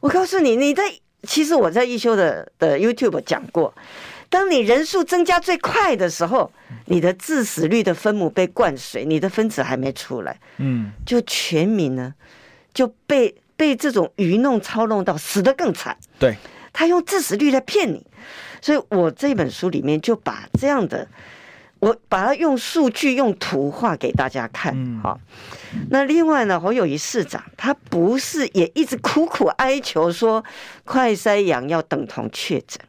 [0.00, 0.84] 我告诉你，你在
[1.24, 3.74] 其实我在一休的的 YouTube 讲过。
[4.30, 6.50] 当你人数增加最快的时候，
[6.86, 12.14] 你的致死率的分母被灌水，你的分子还没出来，嗯，就全民呢
[12.72, 15.96] 就被被这种愚弄操弄到死得更惨。
[16.18, 16.36] 对，
[16.72, 18.06] 他用致死率来骗你，
[18.62, 21.08] 所以我这本书里面就把这样的，
[21.80, 25.00] 我把它用数据用图画给大家看。
[25.02, 25.18] 好，
[25.90, 30.44] 那另外呢，侯友宜市长他不是也一直苦苦哀求说，
[30.84, 32.80] 快筛阳要等同确诊。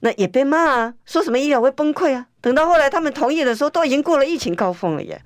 [0.00, 2.26] 那也被骂啊，说什么医疗会崩溃啊？
[2.40, 5.20] 等到后来他们同意的时候，都已经过了疫情高峰了耶。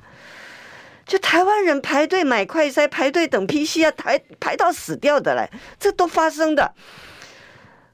[1.06, 6.74] 就台湾人排队买快筛，排队等 PCR，排排到死掉的嘞，这都发生的，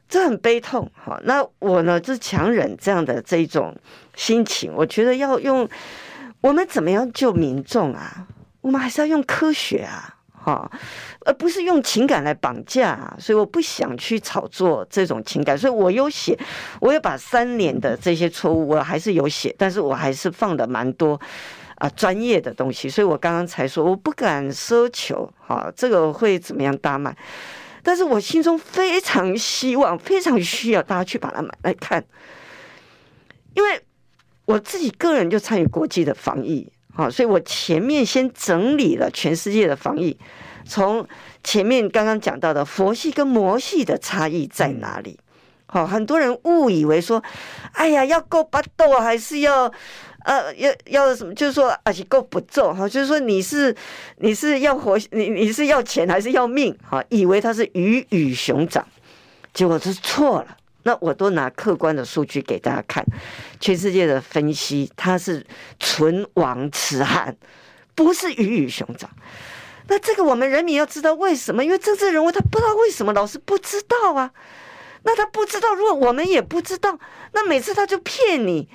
[0.08, 0.90] 这很悲痛。
[0.94, 3.76] 好，那我呢就强忍这样的这种
[4.14, 5.68] 心情，我觉得要用
[6.40, 8.26] 我们怎么样救民众啊？
[8.60, 10.16] 我们还是要用科学啊。
[10.42, 10.70] 哈，
[11.26, 16.38] 而不是用情感来绑架，所以我不想去炒作这种情感，所以我有写，
[16.81, 21.20] 我也把三年的这些错误我还是有写，但是我还是放的蛮多
[21.74, 27.14] 啊专业的东西，所以我刚刚才说我不敢奢求哈，这个会怎么样大卖，
[27.83, 32.03] 但是我心中非常希望，非常需要大家去把它买来看，
[33.55, 33.79] 因为
[34.46, 36.72] 我自己个人就参与国际的防疫。
[37.00, 40.14] 好，所以我前面先整理了全世界的防疫，
[40.66, 41.06] 从
[41.42, 45.18] 前面刚刚讲到的佛系跟魔系的差异在哪里？
[45.64, 47.22] 好，很多人误以为说，
[47.72, 49.72] 哎呀，要够巴豆还是要
[50.25, 51.35] 呃要要什么？
[51.35, 53.75] 就是说，而且够不揍哈，就是说你是
[54.18, 56.77] 你是要活你你是要钱还是要命？
[56.87, 58.87] 哈，以为他是鱼与熊掌，
[59.54, 60.56] 结果是错了。
[60.83, 63.04] 那我都拿客观的数据给大家看，
[63.58, 65.44] 全世界的分析，它是
[65.78, 67.37] 唇亡齿寒，
[67.94, 69.10] 不是鱼与熊掌。
[69.88, 71.64] 那这个我们人民要知道为什么？
[71.64, 74.31] 因为政治人物他不知道为什么老是不知道啊。
[75.02, 76.98] 那他不知道，如果我们也不知道，
[77.33, 78.68] 那每次他就骗你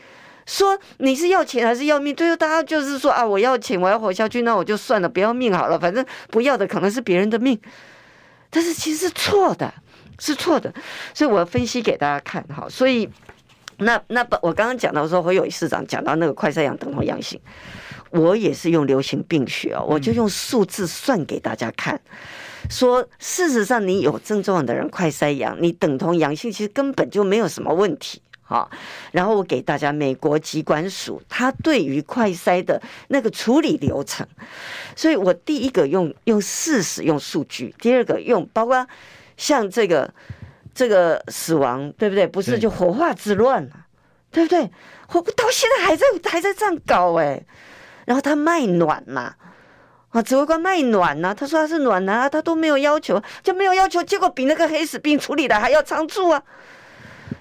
[0.46, 2.16] 说你是要钱还是要命？
[2.16, 7.60] 最后大家就是说啊，我要钱，我要活下去，那我就算了，不要命好了，反正不要的可能是别人的命。
[8.50, 9.74] 但是其实是错的，
[10.20, 10.74] 是错的。
[11.14, 12.68] 所以我要分析给大家看哈。
[12.70, 13.10] 所以
[13.78, 17.40] 那那不，我刚刚讲到说侯友宜市长讲到那个快筛阳等同阳性，
[18.10, 22.00] 我也是用流行病学哦，我就用数字算给大家看。
[22.70, 28.22] 说，事实上，你有症状的人快筛阳，你等同阳性，其实根本就没有什么问题。
[28.48, 28.70] 哈，
[29.12, 34.26] 然后我给大家美国疾管署他对于快筛的那个处理流程，
[34.96, 38.88] 所以我第一个用用事实用数据，第二个用包括
[39.38, 40.14] 像这个
[40.74, 42.28] 这个死亡，对不对？
[42.28, 43.86] 不是就火化之乱嘛，
[44.32, 44.70] 对不对？
[45.08, 47.46] 火到现在还在还在这样搞哎，
[48.06, 49.36] 然后他卖暖嘛。
[50.10, 51.34] 啊，指挥官卖暖呐、啊？
[51.34, 56.42] 他说他是暖男啊，他都没有要求，就没有要求，结果比那个黑死病处理的还要仓促啊！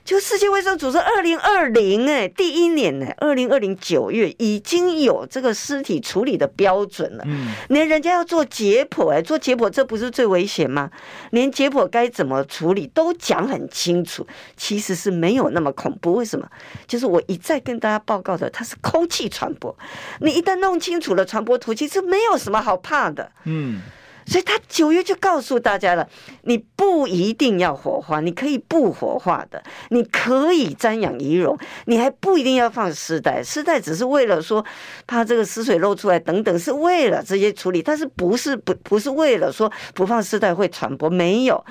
[0.05, 7.25] 就世界卫生组织二零二零哎，第一年呢，二零二零九月已经有这个尸体处理的标准了。
[7.27, 10.91] 嗯，连人家要做解剖哎，做解剖这不是最危险吗？
[11.31, 14.27] 连解剖该怎么处理都讲很清楚，
[14.59, 16.13] 其实是没有那么恐怖。
[16.13, 16.47] 为什么？
[16.87, 19.75] 就是我一再跟大家报告的，它是空气传播。
[20.21, 23.33] 你一旦弄清楚了传播途径，是没有什么好怕的。
[23.45, 23.81] 嗯。
[24.27, 26.09] 所以他九月就告诉大家了，
[26.43, 34.65] 你不一定要火化，你可以不火化的，你可以瞻仰遗容，你还不一定要放尸袋，尸袋只是为了说
[35.07, 41.65] 怕这个尸水漏出来等等，是为了这些处理，但是不是不不是为了说不放尸袋会传播，没有，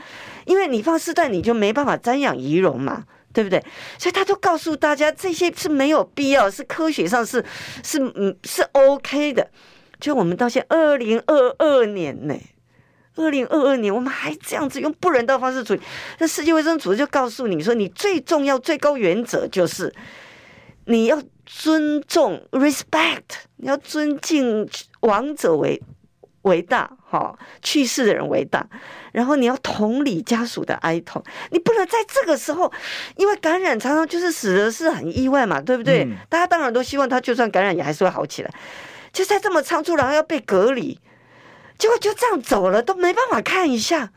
[0.45, 3.63] 因为你放尸袋你就没办法瞻仰遗容嘛，对不对？
[3.97, 7.43] 所以他都告诉大家这些是没有必要，是科学上是
[7.83, 9.49] 是嗯是 OK 的。
[10.03, 12.35] 就我们到现在二零二二年呢，
[13.15, 15.81] 二零二二年我们还这样子用不人道方式处理，
[16.19, 19.93] 那世界卫生组织就告诉你说，你最重要最高原则就是
[20.87, 23.21] 你要尊重 respect，
[23.55, 25.81] 你要尊敬王者为
[26.41, 28.67] 为大，哈，去世的人为大，
[29.13, 32.69] 然后你要同理家属的哀痛，你不能在这个时候，
[33.15, 36.03] 因为感染常常就是死的是很意外嘛，对不对？
[36.03, 38.53] 嗯、大家当然都希望他就算感染也还是会好起来。
[39.13, 40.99] 就在这么仓促，然后要被隔离，
[41.77, 44.11] 结果就这样走了，都没办法看一下，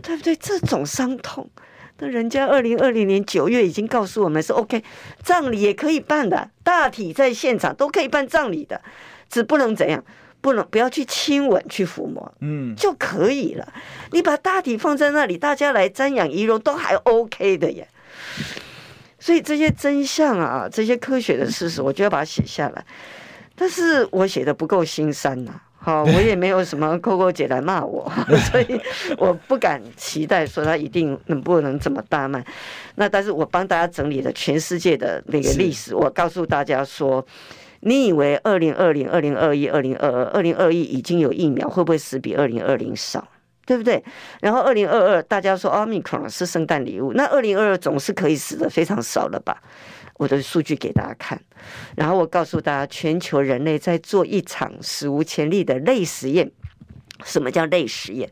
[0.00, 0.36] 对不对？
[0.36, 1.50] 这种伤痛，
[1.98, 4.82] 那人家二零二零年九月已经告诉我们说 OK，
[5.22, 8.80] 葬礼也可以办的，大体在现场都可以办葬礼的，
[9.28, 10.04] 只不能怎样，
[10.40, 13.72] 不能不要去亲吻、去抚摸，嗯，就可以了。
[14.12, 17.88] 你把大体放在那里，大家来瞻仰遗容都还 OK 的耶。
[19.18, 22.84] 所以这些真相啊，这些科学的事实，我就要把它写下来。
[23.56, 28.10] 但是我写的不够心酸呐，好， 我也没有什么 Coco 姐来骂我，
[28.50, 28.80] 所以
[29.18, 32.44] 我不敢期待说他一定能不能这么大卖。
[32.96, 37.24] 那但是我帮大家整理了全世界的那个历史，我告诉大家说，
[37.80, 43.28] 你以为二零二零、二零二一、二零二二、二零二一已经有疫苗，会不会死比二零二零少？
[43.66, 44.04] 对不对？
[44.42, 49.56] 然后二零二二大家说 Omicron 是圣诞礼物，那二零二二总是可以死的非常少了吧？
[50.16, 51.40] 我的数据给大家看，
[51.96, 56.50] 然后我告诉大家，全球人类在做一场史无前例的类实验。
[57.24, 58.28] 什么叫类实验？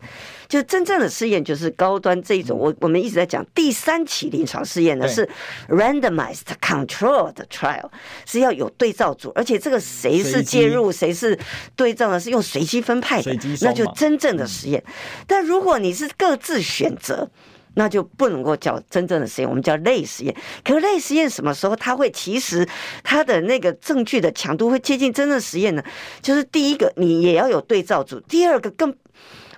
[0.48, 2.58] 就真正的试验，就是高端这一种。
[2.58, 5.26] 我我们一直在讲第三期临床试验呢，是
[5.68, 7.88] randomized controlled trial，
[8.26, 11.38] 是要有对照组，而且这个谁是介入，谁是
[11.76, 12.18] 对照呢？
[12.18, 14.82] 是用随机分派的，那就真正的实验。
[15.28, 17.30] 但如果你是各自选择。
[17.74, 20.36] 那就不能够叫真正的实验，我们叫类实验。
[20.62, 22.66] 可类实验什么时候它会其实
[23.02, 25.82] 它的那个证据的强度会接近真正实验呢？
[26.20, 28.94] 就是第一个，你也要有对照组；第二个更，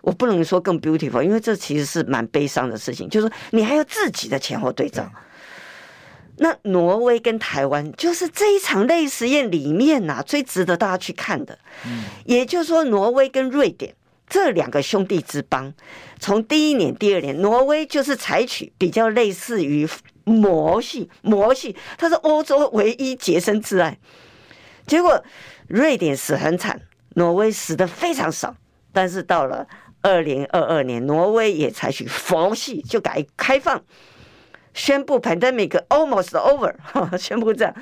[0.00, 5.10] 我不能说更 beautiful，因为这其实是蛮悲伤的事情，就是说你还有自己的前后对照。
[6.36, 11.58] 那挪威跟台湾就是这一场类实验里面呐、啊，最值得大家去看的。
[12.24, 13.94] 也就是说，挪威跟瑞典。
[14.26, 15.72] 这两个兄弟之邦，
[16.18, 19.88] 从第一年、第二年，挪威就是采取比较类似于
[20.24, 23.98] 魔系，魔系，它是欧洲唯一洁身自爱。
[24.86, 25.22] 结果
[25.68, 26.80] 瑞典死很惨，
[27.14, 28.56] 挪威死的非常少。
[28.92, 29.66] 但是到了
[30.02, 33.82] 二零二二年，挪威也采取佛系，就改开放，
[34.72, 36.74] 宣布 pandemic almost over，
[37.18, 37.74] 宣布这样。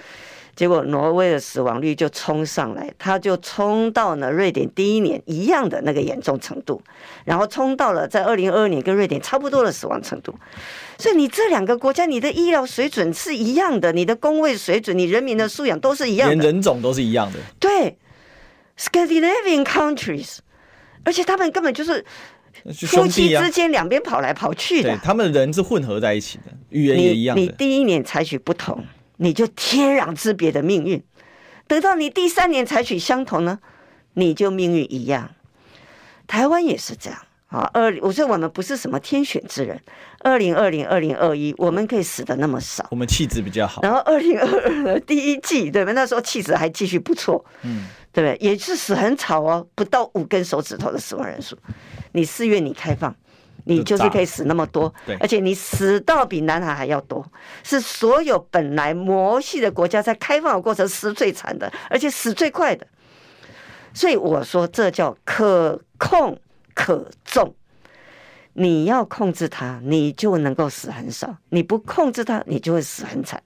[0.54, 6.82] 结果挪威的死亡率就冲上来，它就冲到了瑞典第一年一样的那个严重程度，
[7.24, 10.34] 然后冲到了在二零二二年跟瑞典差不多的死亡程度。
[10.98, 17.38] 所以你这两个国家，你的医疗水准是一样的，你的工位水准，你人民的素养都是一样的，连人种都是一样的。
[17.58, 17.96] 对
[18.78, 20.38] ，Scandinavian countries，
[21.02, 22.04] 而且他们根本就是
[22.86, 27.36] 夫妻之间两边跑来跑去的，对，他们人是混合在一起的，语言也一样。
[27.36, 28.84] 你第一年采取不同，
[29.22, 31.00] 你就天壤之别的命运；
[31.68, 33.60] 等到你第三年采取相同呢，
[34.14, 35.30] 你就命运一样。
[36.26, 37.18] 台湾也是这样。
[37.46, 39.78] 啊，二，我说我们不是什么天选之人。
[40.20, 43.82] 二零二零、二零二一，我们可以死的那么少，我们气质比较好。
[43.82, 45.92] 然后二零二二的第一季，对吧？
[45.92, 48.38] 那时候气质还继续不错，嗯，对不对？
[48.40, 51.54] 也是死很吵哦，不到五根手指头的死亡人数。
[52.12, 53.14] 你四月你开放，
[53.64, 57.24] 你就是可以死那么多，而且你死到比南海还要多，
[57.62, 62.86] 是所有本来魔系的国家在开放的过程死最惨的，而且死最快的。
[63.94, 66.38] 所以我说这叫可控。
[66.74, 67.54] 可重，
[68.54, 73.40] 你要控制它，你就能够死很少；你不控制它，你就会死很惨。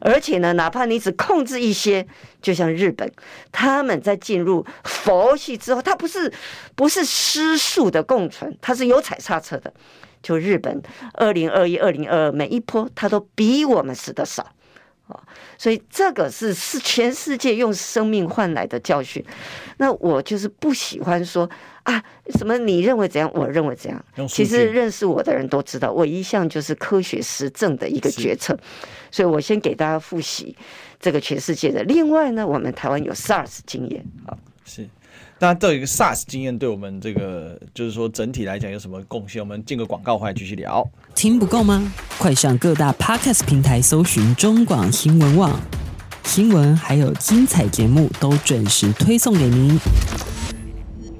[0.00, 2.06] 而且呢，哪怕你只控制一些，
[2.40, 3.10] 就像日本，
[3.52, 6.32] 他们在进入佛系之后，它不是
[6.74, 9.72] 不是失速的共存，它是有踩刹车的。
[10.20, 10.82] 就日本
[11.14, 14.52] 二零二一、二零二二每一波，它都比我们死的少。
[15.56, 19.24] 所以这个是是全世界用生命换来的教训。
[19.78, 21.48] 那我就是不喜欢说
[21.84, 22.02] 啊，
[22.36, 24.04] 什么你认为怎样，我认为怎样。
[24.28, 28.54] 其实认识我的人都知道，我一向就是科学实证的一个决策。
[29.10, 30.54] 所以我先给大家复习
[31.00, 31.82] 这个全世界的。
[31.84, 34.88] 另外呢，我们台湾有 SARS 经验啊，是。
[35.40, 39.40] 那这一个 SARS 经验对我们这个就是说整体来讲有什么贡献？
[39.40, 40.84] 我们进个广告回来继续聊。
[41.14, 41.92] 听不够吗？
[42.18, 45.60] 快上各大 Podcast 平台搜寻中广新闻网
[46.24, 49.78] 新闻，还有精彩节目都准时推送给您，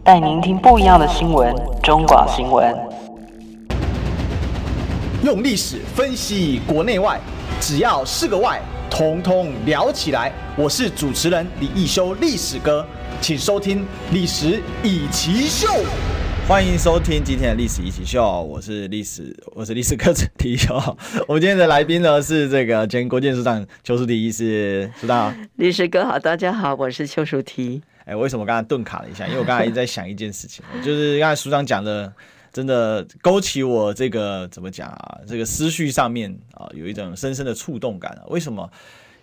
[0.02, 1.54] 带您听不一样的新闻。
[1.80, 2.74] 中广新闻
[5.22, 7.20] 用历史分析国内外，
[7.60, 10.32] 只要是个“外”，统统聊起来。
[10.56, 12.86] 我是主持人李一修，历史哥。
[13.20, 13.80] 请收听
[14.12, 15.66] 《历史易起秀》，
[16.48, 20.72] 欢迎收听今天的《历史一起秀》，我是历史， 我是历史课程第一修。
[21.26, 25.34] 我们今天的来宾呢是这个前国建署长邱淑媞医师，知道。
[25.56, 27.82] 历史哥好，大家好，我是邱淑媞。
[28.04, 29.26] 哎，为什么刚才顿卡了一下？
[29.26, 32.12] 因为我刚才一直在想一件事情，就是刚才署长讲的，
[32.52, 35.18] 真的勾起我这个怎么讲啊？
[35.26, 38.22] 这个思绪上面啊，有一种深深的触动感啊。
[38.28, 38.70] 为什么？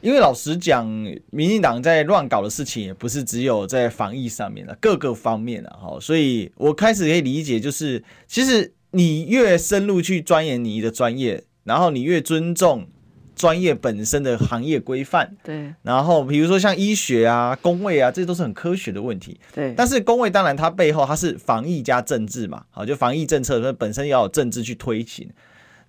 [0.01, 0.85] 因为老实讲，
[1.31, 12.87] 民进党在乱搞的事情也不是只有在防疫上面的，各个方面的哈，所以我开始可以理解，就是其实你越深入去钻研你的专业，然后你越尊重
[13.35, 19.73] 专业本身的行业规范，对，然后比如说像医学啊、工位啊，这都是很科学的问题，对。
[19.75, 25.29] 但是工位当然它背后它是防疫加政治嘛，好，就防疫政策它本身要有政治去推行，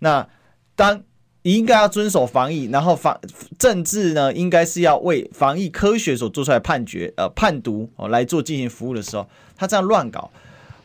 [0.00, 0.28] 那
[0.74, 1.02] 当。
[1.42, 3.16] 你应该要遵守防疫，然后防
[3.56, 9.24] 政治呢，应该是要为防疫科学所做出来判决，呃，判读哦来做进行服务的时候，
[9.56, 10.28] 他这样乱搞，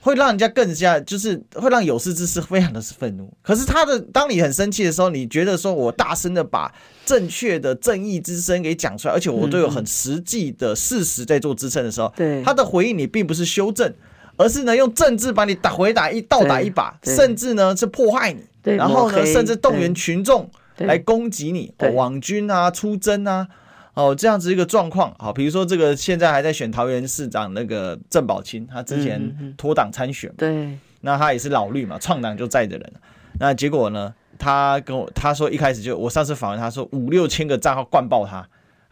[0.01, 3.31] 会让人家更加就是会让有识之士非常的愤怒。
[3.41, 6.73] 可是他的当你很生气的时候，你觉得说我大声的把
[7.05, 13.93] 正确的正义之声给讲出来，而且我都有很实际的事实在做支撑的时候，对他的回应你并不是修正，
[14.35, 18.41] 而是呢用政治把你打回打一倒打一把，甚至呢是迫害你。
[18.75, 23.47] 然后呢，甚至动员群众来攻击你，哦，网军啊，出征啊，
[23.93, 25.13] 哦，这样子一个状况。
[25.19, 32.93] 好，比如说这个现在还在选桃园市长那个郑宝清，他之前脱党参选，对，那他也是老绿嘛，创党就在的人。
[33.39, 38.41] 那结果呢，他跟我他说一开始就我上次访问他说五六千个账号灌爆他，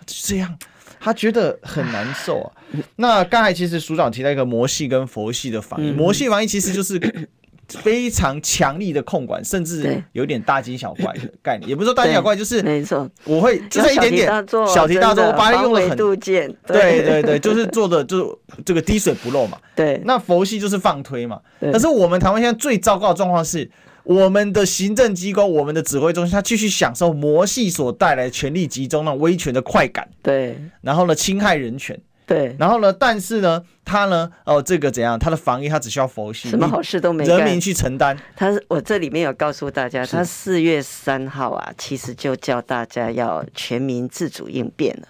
[0.05, 0.57] 就这样，
[0.99, 2.51] 他觉得很难受啊。
[2.97, 7.29] 那刚才其实署长提到一个魔系跟佛系的防疫，魔系防疫其实就是。
[7.69, 14.27] 非常强力的控管，甚至有点大惊小怪的 概念，也不是说大惊小怪，就是没错，我会就是一点点
[14.67, 19.57] 小题大做，我把它用了很度对对对，就是做的 就是这个滴水不漏嘛。
[19.75, 21.39] 对，那佛系就是放推嘛。
[21.59, 23.69] 可是我们台湾现在最糟糕的状况是，
[24.03, 30.07] 我们的行政机构、我们的指挥中心，他继续享受魔系所带来权力集中、那种威权的快感。
[30.21, 31.97] 对，然后呢，侵害人权。
[32.29, 32.93] 对，然后呢？
[32.93, 34.31] 但是呢，他呢？
[34.45, 35.17] 哦，这个怎样？
[35.17, 38.15] 他的防疫，他只需要佛系，什么好事都没干，人民去承担。
[38.35, 45.07] 他，我这里面有告诉大家，他四月三号啊，其实就叫大家要全民自主应变了。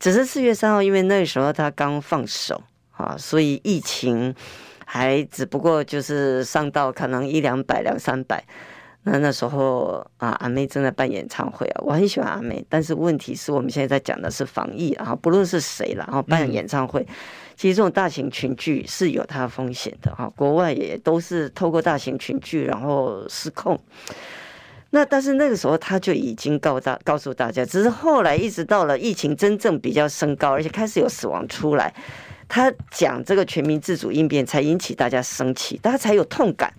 [0.00, 2.60] 只是四月三号，因为那时候他刚放手
[2.96, 4.34] 啊，所以疫情
[4.84, 8.42] 还只不过就是上到可能一两百、两三百。
[9.04, 17.14] 那那时候啊，阿妹正在办演唱会啊，我很喜欢阿妹，但是问题是我们现在在讲的是防疫啊，不论是谁了，然后办演唱会，嗯、
[17.56, 23.76] 其实这种大型群聚是有它风险的哈，国外也都是透过大型群聚然后失控。
[24.90, 31.92] 那但是那个时候他就已经告大告诉大家，只是后来一直到了疫情真正比较升高，而且开始有死亡出来，
[32.46, 36.72] 他讲这个全民自主应变，才引起大家生气，大家才有痛感。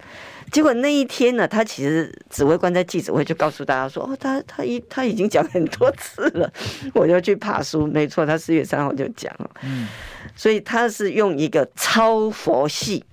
[0.53, 6.49] 结果那一天呢，他其实指挥官在记者会就告诉大家说：“哦，他他已他已经讲很多次了。
[6.93, 9.49] ”我就去爬书，没错，他四月三号就讲了。
[9.63, 9.87] 嗯，
[10.35, 13.03] 所以他是用一个超佛系，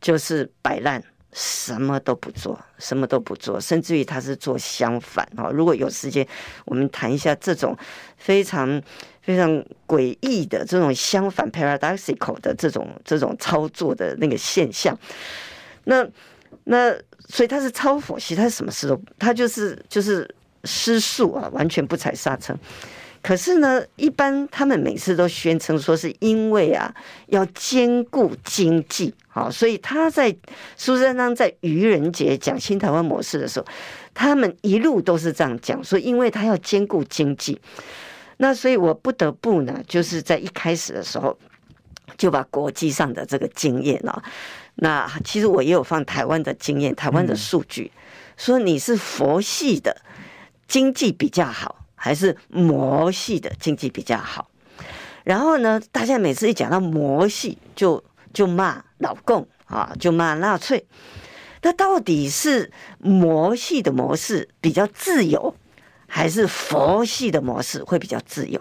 [0.00, 1.02] 就是摆烂。
[1.38, 5.50] 什么都不做，什么都不做，甚至于他是做相反啊！
[5.52, 6.26] 如果有时间，
[6.64, 7.76] 我们谈一下这种
[8.16, 8.80] 非常
[9.20, 14.98] 非常诡异的这种相反 （paradoxical） 的这种这种操作的那个现象。
[15.84, 16.08] 那
[16.68, 16.92] 那
[17.28, 20.28] 所以他是超佛系，他什么事都他就是就是
[20.64, 22.54] 失速啊，完全不踩刹车。
[23.22, 26.94] 可是呢，一般他们每次都宣称说是因为啊，
[27.26, 30.32] 要兼顾经济，好，所以他在
[30.76, 33.66] 苏贞昌在愚人节讲新台湾模式的时候，
[34.14, 37.60] 他们一路都是这样讲，说因为他要兼顾经济，
[38.36, 41.36] 那所以我不得不呢，就是在一开始的时候
[42.16, 44.22] 就把国际上的这个经验啊，
[44.76, 47.92] 那其实我也有放台湾的经验，台湾的数据，
[48.36, 50.00] 说你是佛系的
[50.66, 51.82] 经济比较好。
[51.98, 54.48] 还是魔系的经济比较好，
[55.24, 58.04] 然后呢，大家每次一讲到魔系，就
[58.34, 60.86] 就骂老共啊，就骂纳粹。
[61.62, 65.56] 那到底是魔系的模式比较自由，
[66.06, 68.60] 还是佛系的模式会比较自由？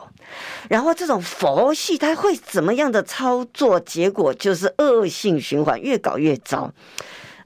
[0.70, 3.80] 然后这种佛系它会怎么样的操作？
[3.80, 6.72] 结果就是恶性循环，越搞越糟。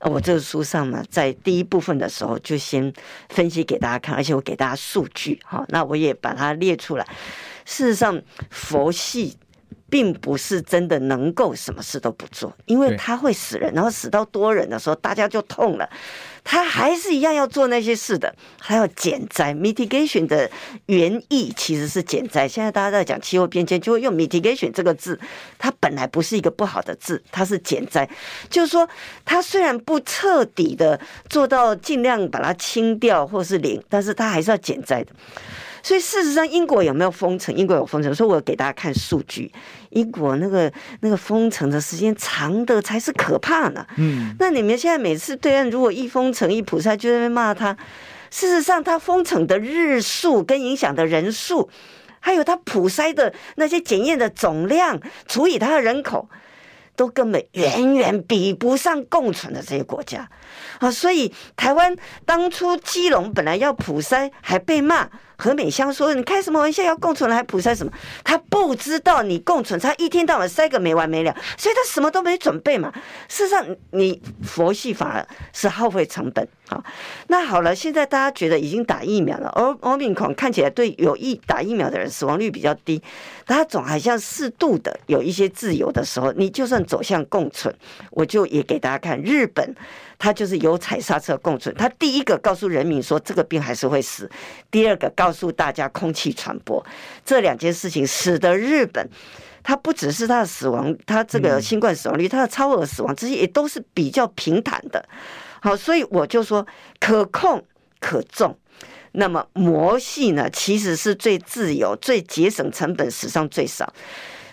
[0.01, 2.93] 我这个书上呢，在第一部分的时候就先
[3.29, 7.05] 分析给大家看，而且我给大家数据，哈，那我也把它列出来。
[7.65, 9.37] 事实上，佛系。
[9.89, 15.89] 并不是真的能够什么事都不做，因为他会死人，然后死到多人的时候，大家就痛了。
[16.41, 19.53] 他还是一样要做那些事的，他要减灾。
[19.53, 20.49] mitigation 的
[20.87, 22.47] 原意其实是减灾。
[22.47, 25.19] 现在大家在讲气候变迁，就会用 mitigation 这个字，
[25.59, 28.09] 它本来不是一个不好的字，它是减灾。
[28.49, 28.87] 就是说，
[29.25, 35.11] 它虽然不彻底的做到尽量把它清掉或是零，但是它还是要减灾的。
[35.81, 37.55] 所以事实上，英国有没有封城？
[37.55, 39.51] 英国有封城，所以我给大家看数据。
[39.91, 40.71] 英国那个
[41.01, 43.85] 那个封城的时间长的才是可怕呢。
[43.97, 47.75] 嗯，那你们现在每次对岸如果一封城一普筛，就在那边骂他。
[48.29, 51.69] 事实上，他封城的日数跟影响的人数，
[52.19, 56.29] 还有他普筛的那些检验的总量，除以他的人口，
[56.95, 60.29] 都根本远远比不上共存的这些国家。
[60.77, 65.09] 啊，所以台湾当初基隆本来要普筛，还被骂。
[65.39, 66.83] 何美香说：“你开什么玩笑？
[66.83, 67.91] 要共存了还普筛什么？
[68.25, 72.91] 他不知道你共存，他一天到晚塞个没完没了，所以他什么都没准备嘛。
[73.29, 76.83] 事实上，你佛系反而是耗费成本啊。
[77.27, 83.01] 那好了，现在大家觉得已经打疫苗了，而奥密克看起来对有意打疫苗的人死亡率比较低，
[83.45, 87.73] 他总还像适度的有一些自由的时候，你就算走向共存，
[88.11, 89.73] 我就也给大家看日本。”
[90.19, 91.73] 他就是有踩刹车共存。
[91.75, 94.29] 他第一个告诉人民说这个病还是会死，
[94.69, 96.85] 第二个告诉大家空气传播
[97.25, 99.09] 这两件事情使得日本，
[99.63, 105.03] 它不只是它的死亡，它这个新冠死亡率，它的超额死亡这些也都是比较平坦的。
[105.61, 106.67] 好，所以我就说
[106.99, 107.65] 可控
[107.99, 108.55] 可重。
[109.13, 113.91] 那么魔系呢，其实是最自由、最节省成本、史上最少。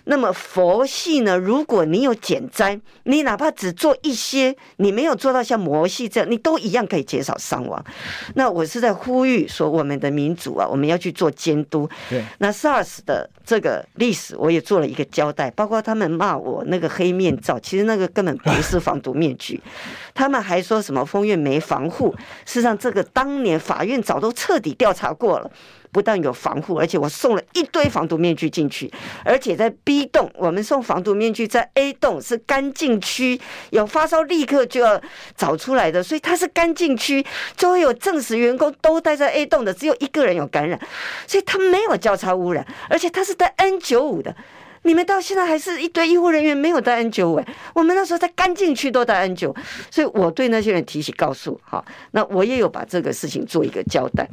[0.09, 1.37] 那么佛系呢？
[1.37, 7.83] 如果你有减灾，你哪怕只做一些，你没有做到像魔系这样，你都一样可以减少伤亡。
[8.35, 11.87] 那我是在呼吁说，我们的民主啊，我们要去做监督。
[12.09, 12.23] 对。
[12.37, 19.61] 那 SARS 的这个历史，我也做了一个交代，包括他们骂我那个黑面罩，其实那个根本不是防毒面具。
[20.15, 22.11] 他们还说什么封院没防护，
[22.45, 25.51] 事实上这个当年法院早都彻底调查过了。
[25.91, 28.91] 不但有防护，而且我送了一堆防毒面具进去，
[29.23, 33.39] 而且在 B 栋，我们送防毒面具在 A 栋是干净区，
[33.71, 35.01] 有发烧立刻就要
[35.35, 37.25] 找出来的，所以它是干净区，
[37.55, 40.79] 就会有证实员工都待在 A 栋的，只有一个人有感染，
[41.25, 44.35] 所以他没有交叉污染，而且他是戴 N95 的，
[44.83, 49.55] 你们到现在还是一堆医护人员没有戴 N95，我们那时候在干净区都戴 N95，
[49.89, 54.27] 所以我对那些人提起告诉，好，那我也有把这个事情做一个交代。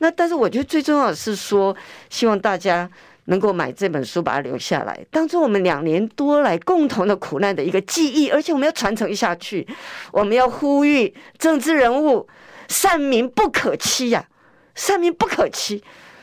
[0.00, 1.74] 那但是我觉得最重要的是说，
[2.08, 2.90] 希望大家
[3.26, 9.66] 能够买这本书，把它留下来，当做我们两年多来共同的苦难的一个记忆，而且我们要传承下去。
[10.10, 12.26] 我们要呼吁政治人物，
[12.68, 14.26] 善民不可欺呀，
[14.74, 15.82] 善民不可欺，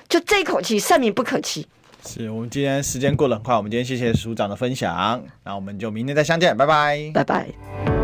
[0.10, 1.68] 就这一口气，善民不可欺。
[2.04, 7.97] 是我们今天时间过得很快，我们今天谢谢署长的分享，那我们就明天再相见，拜拜，拜拜。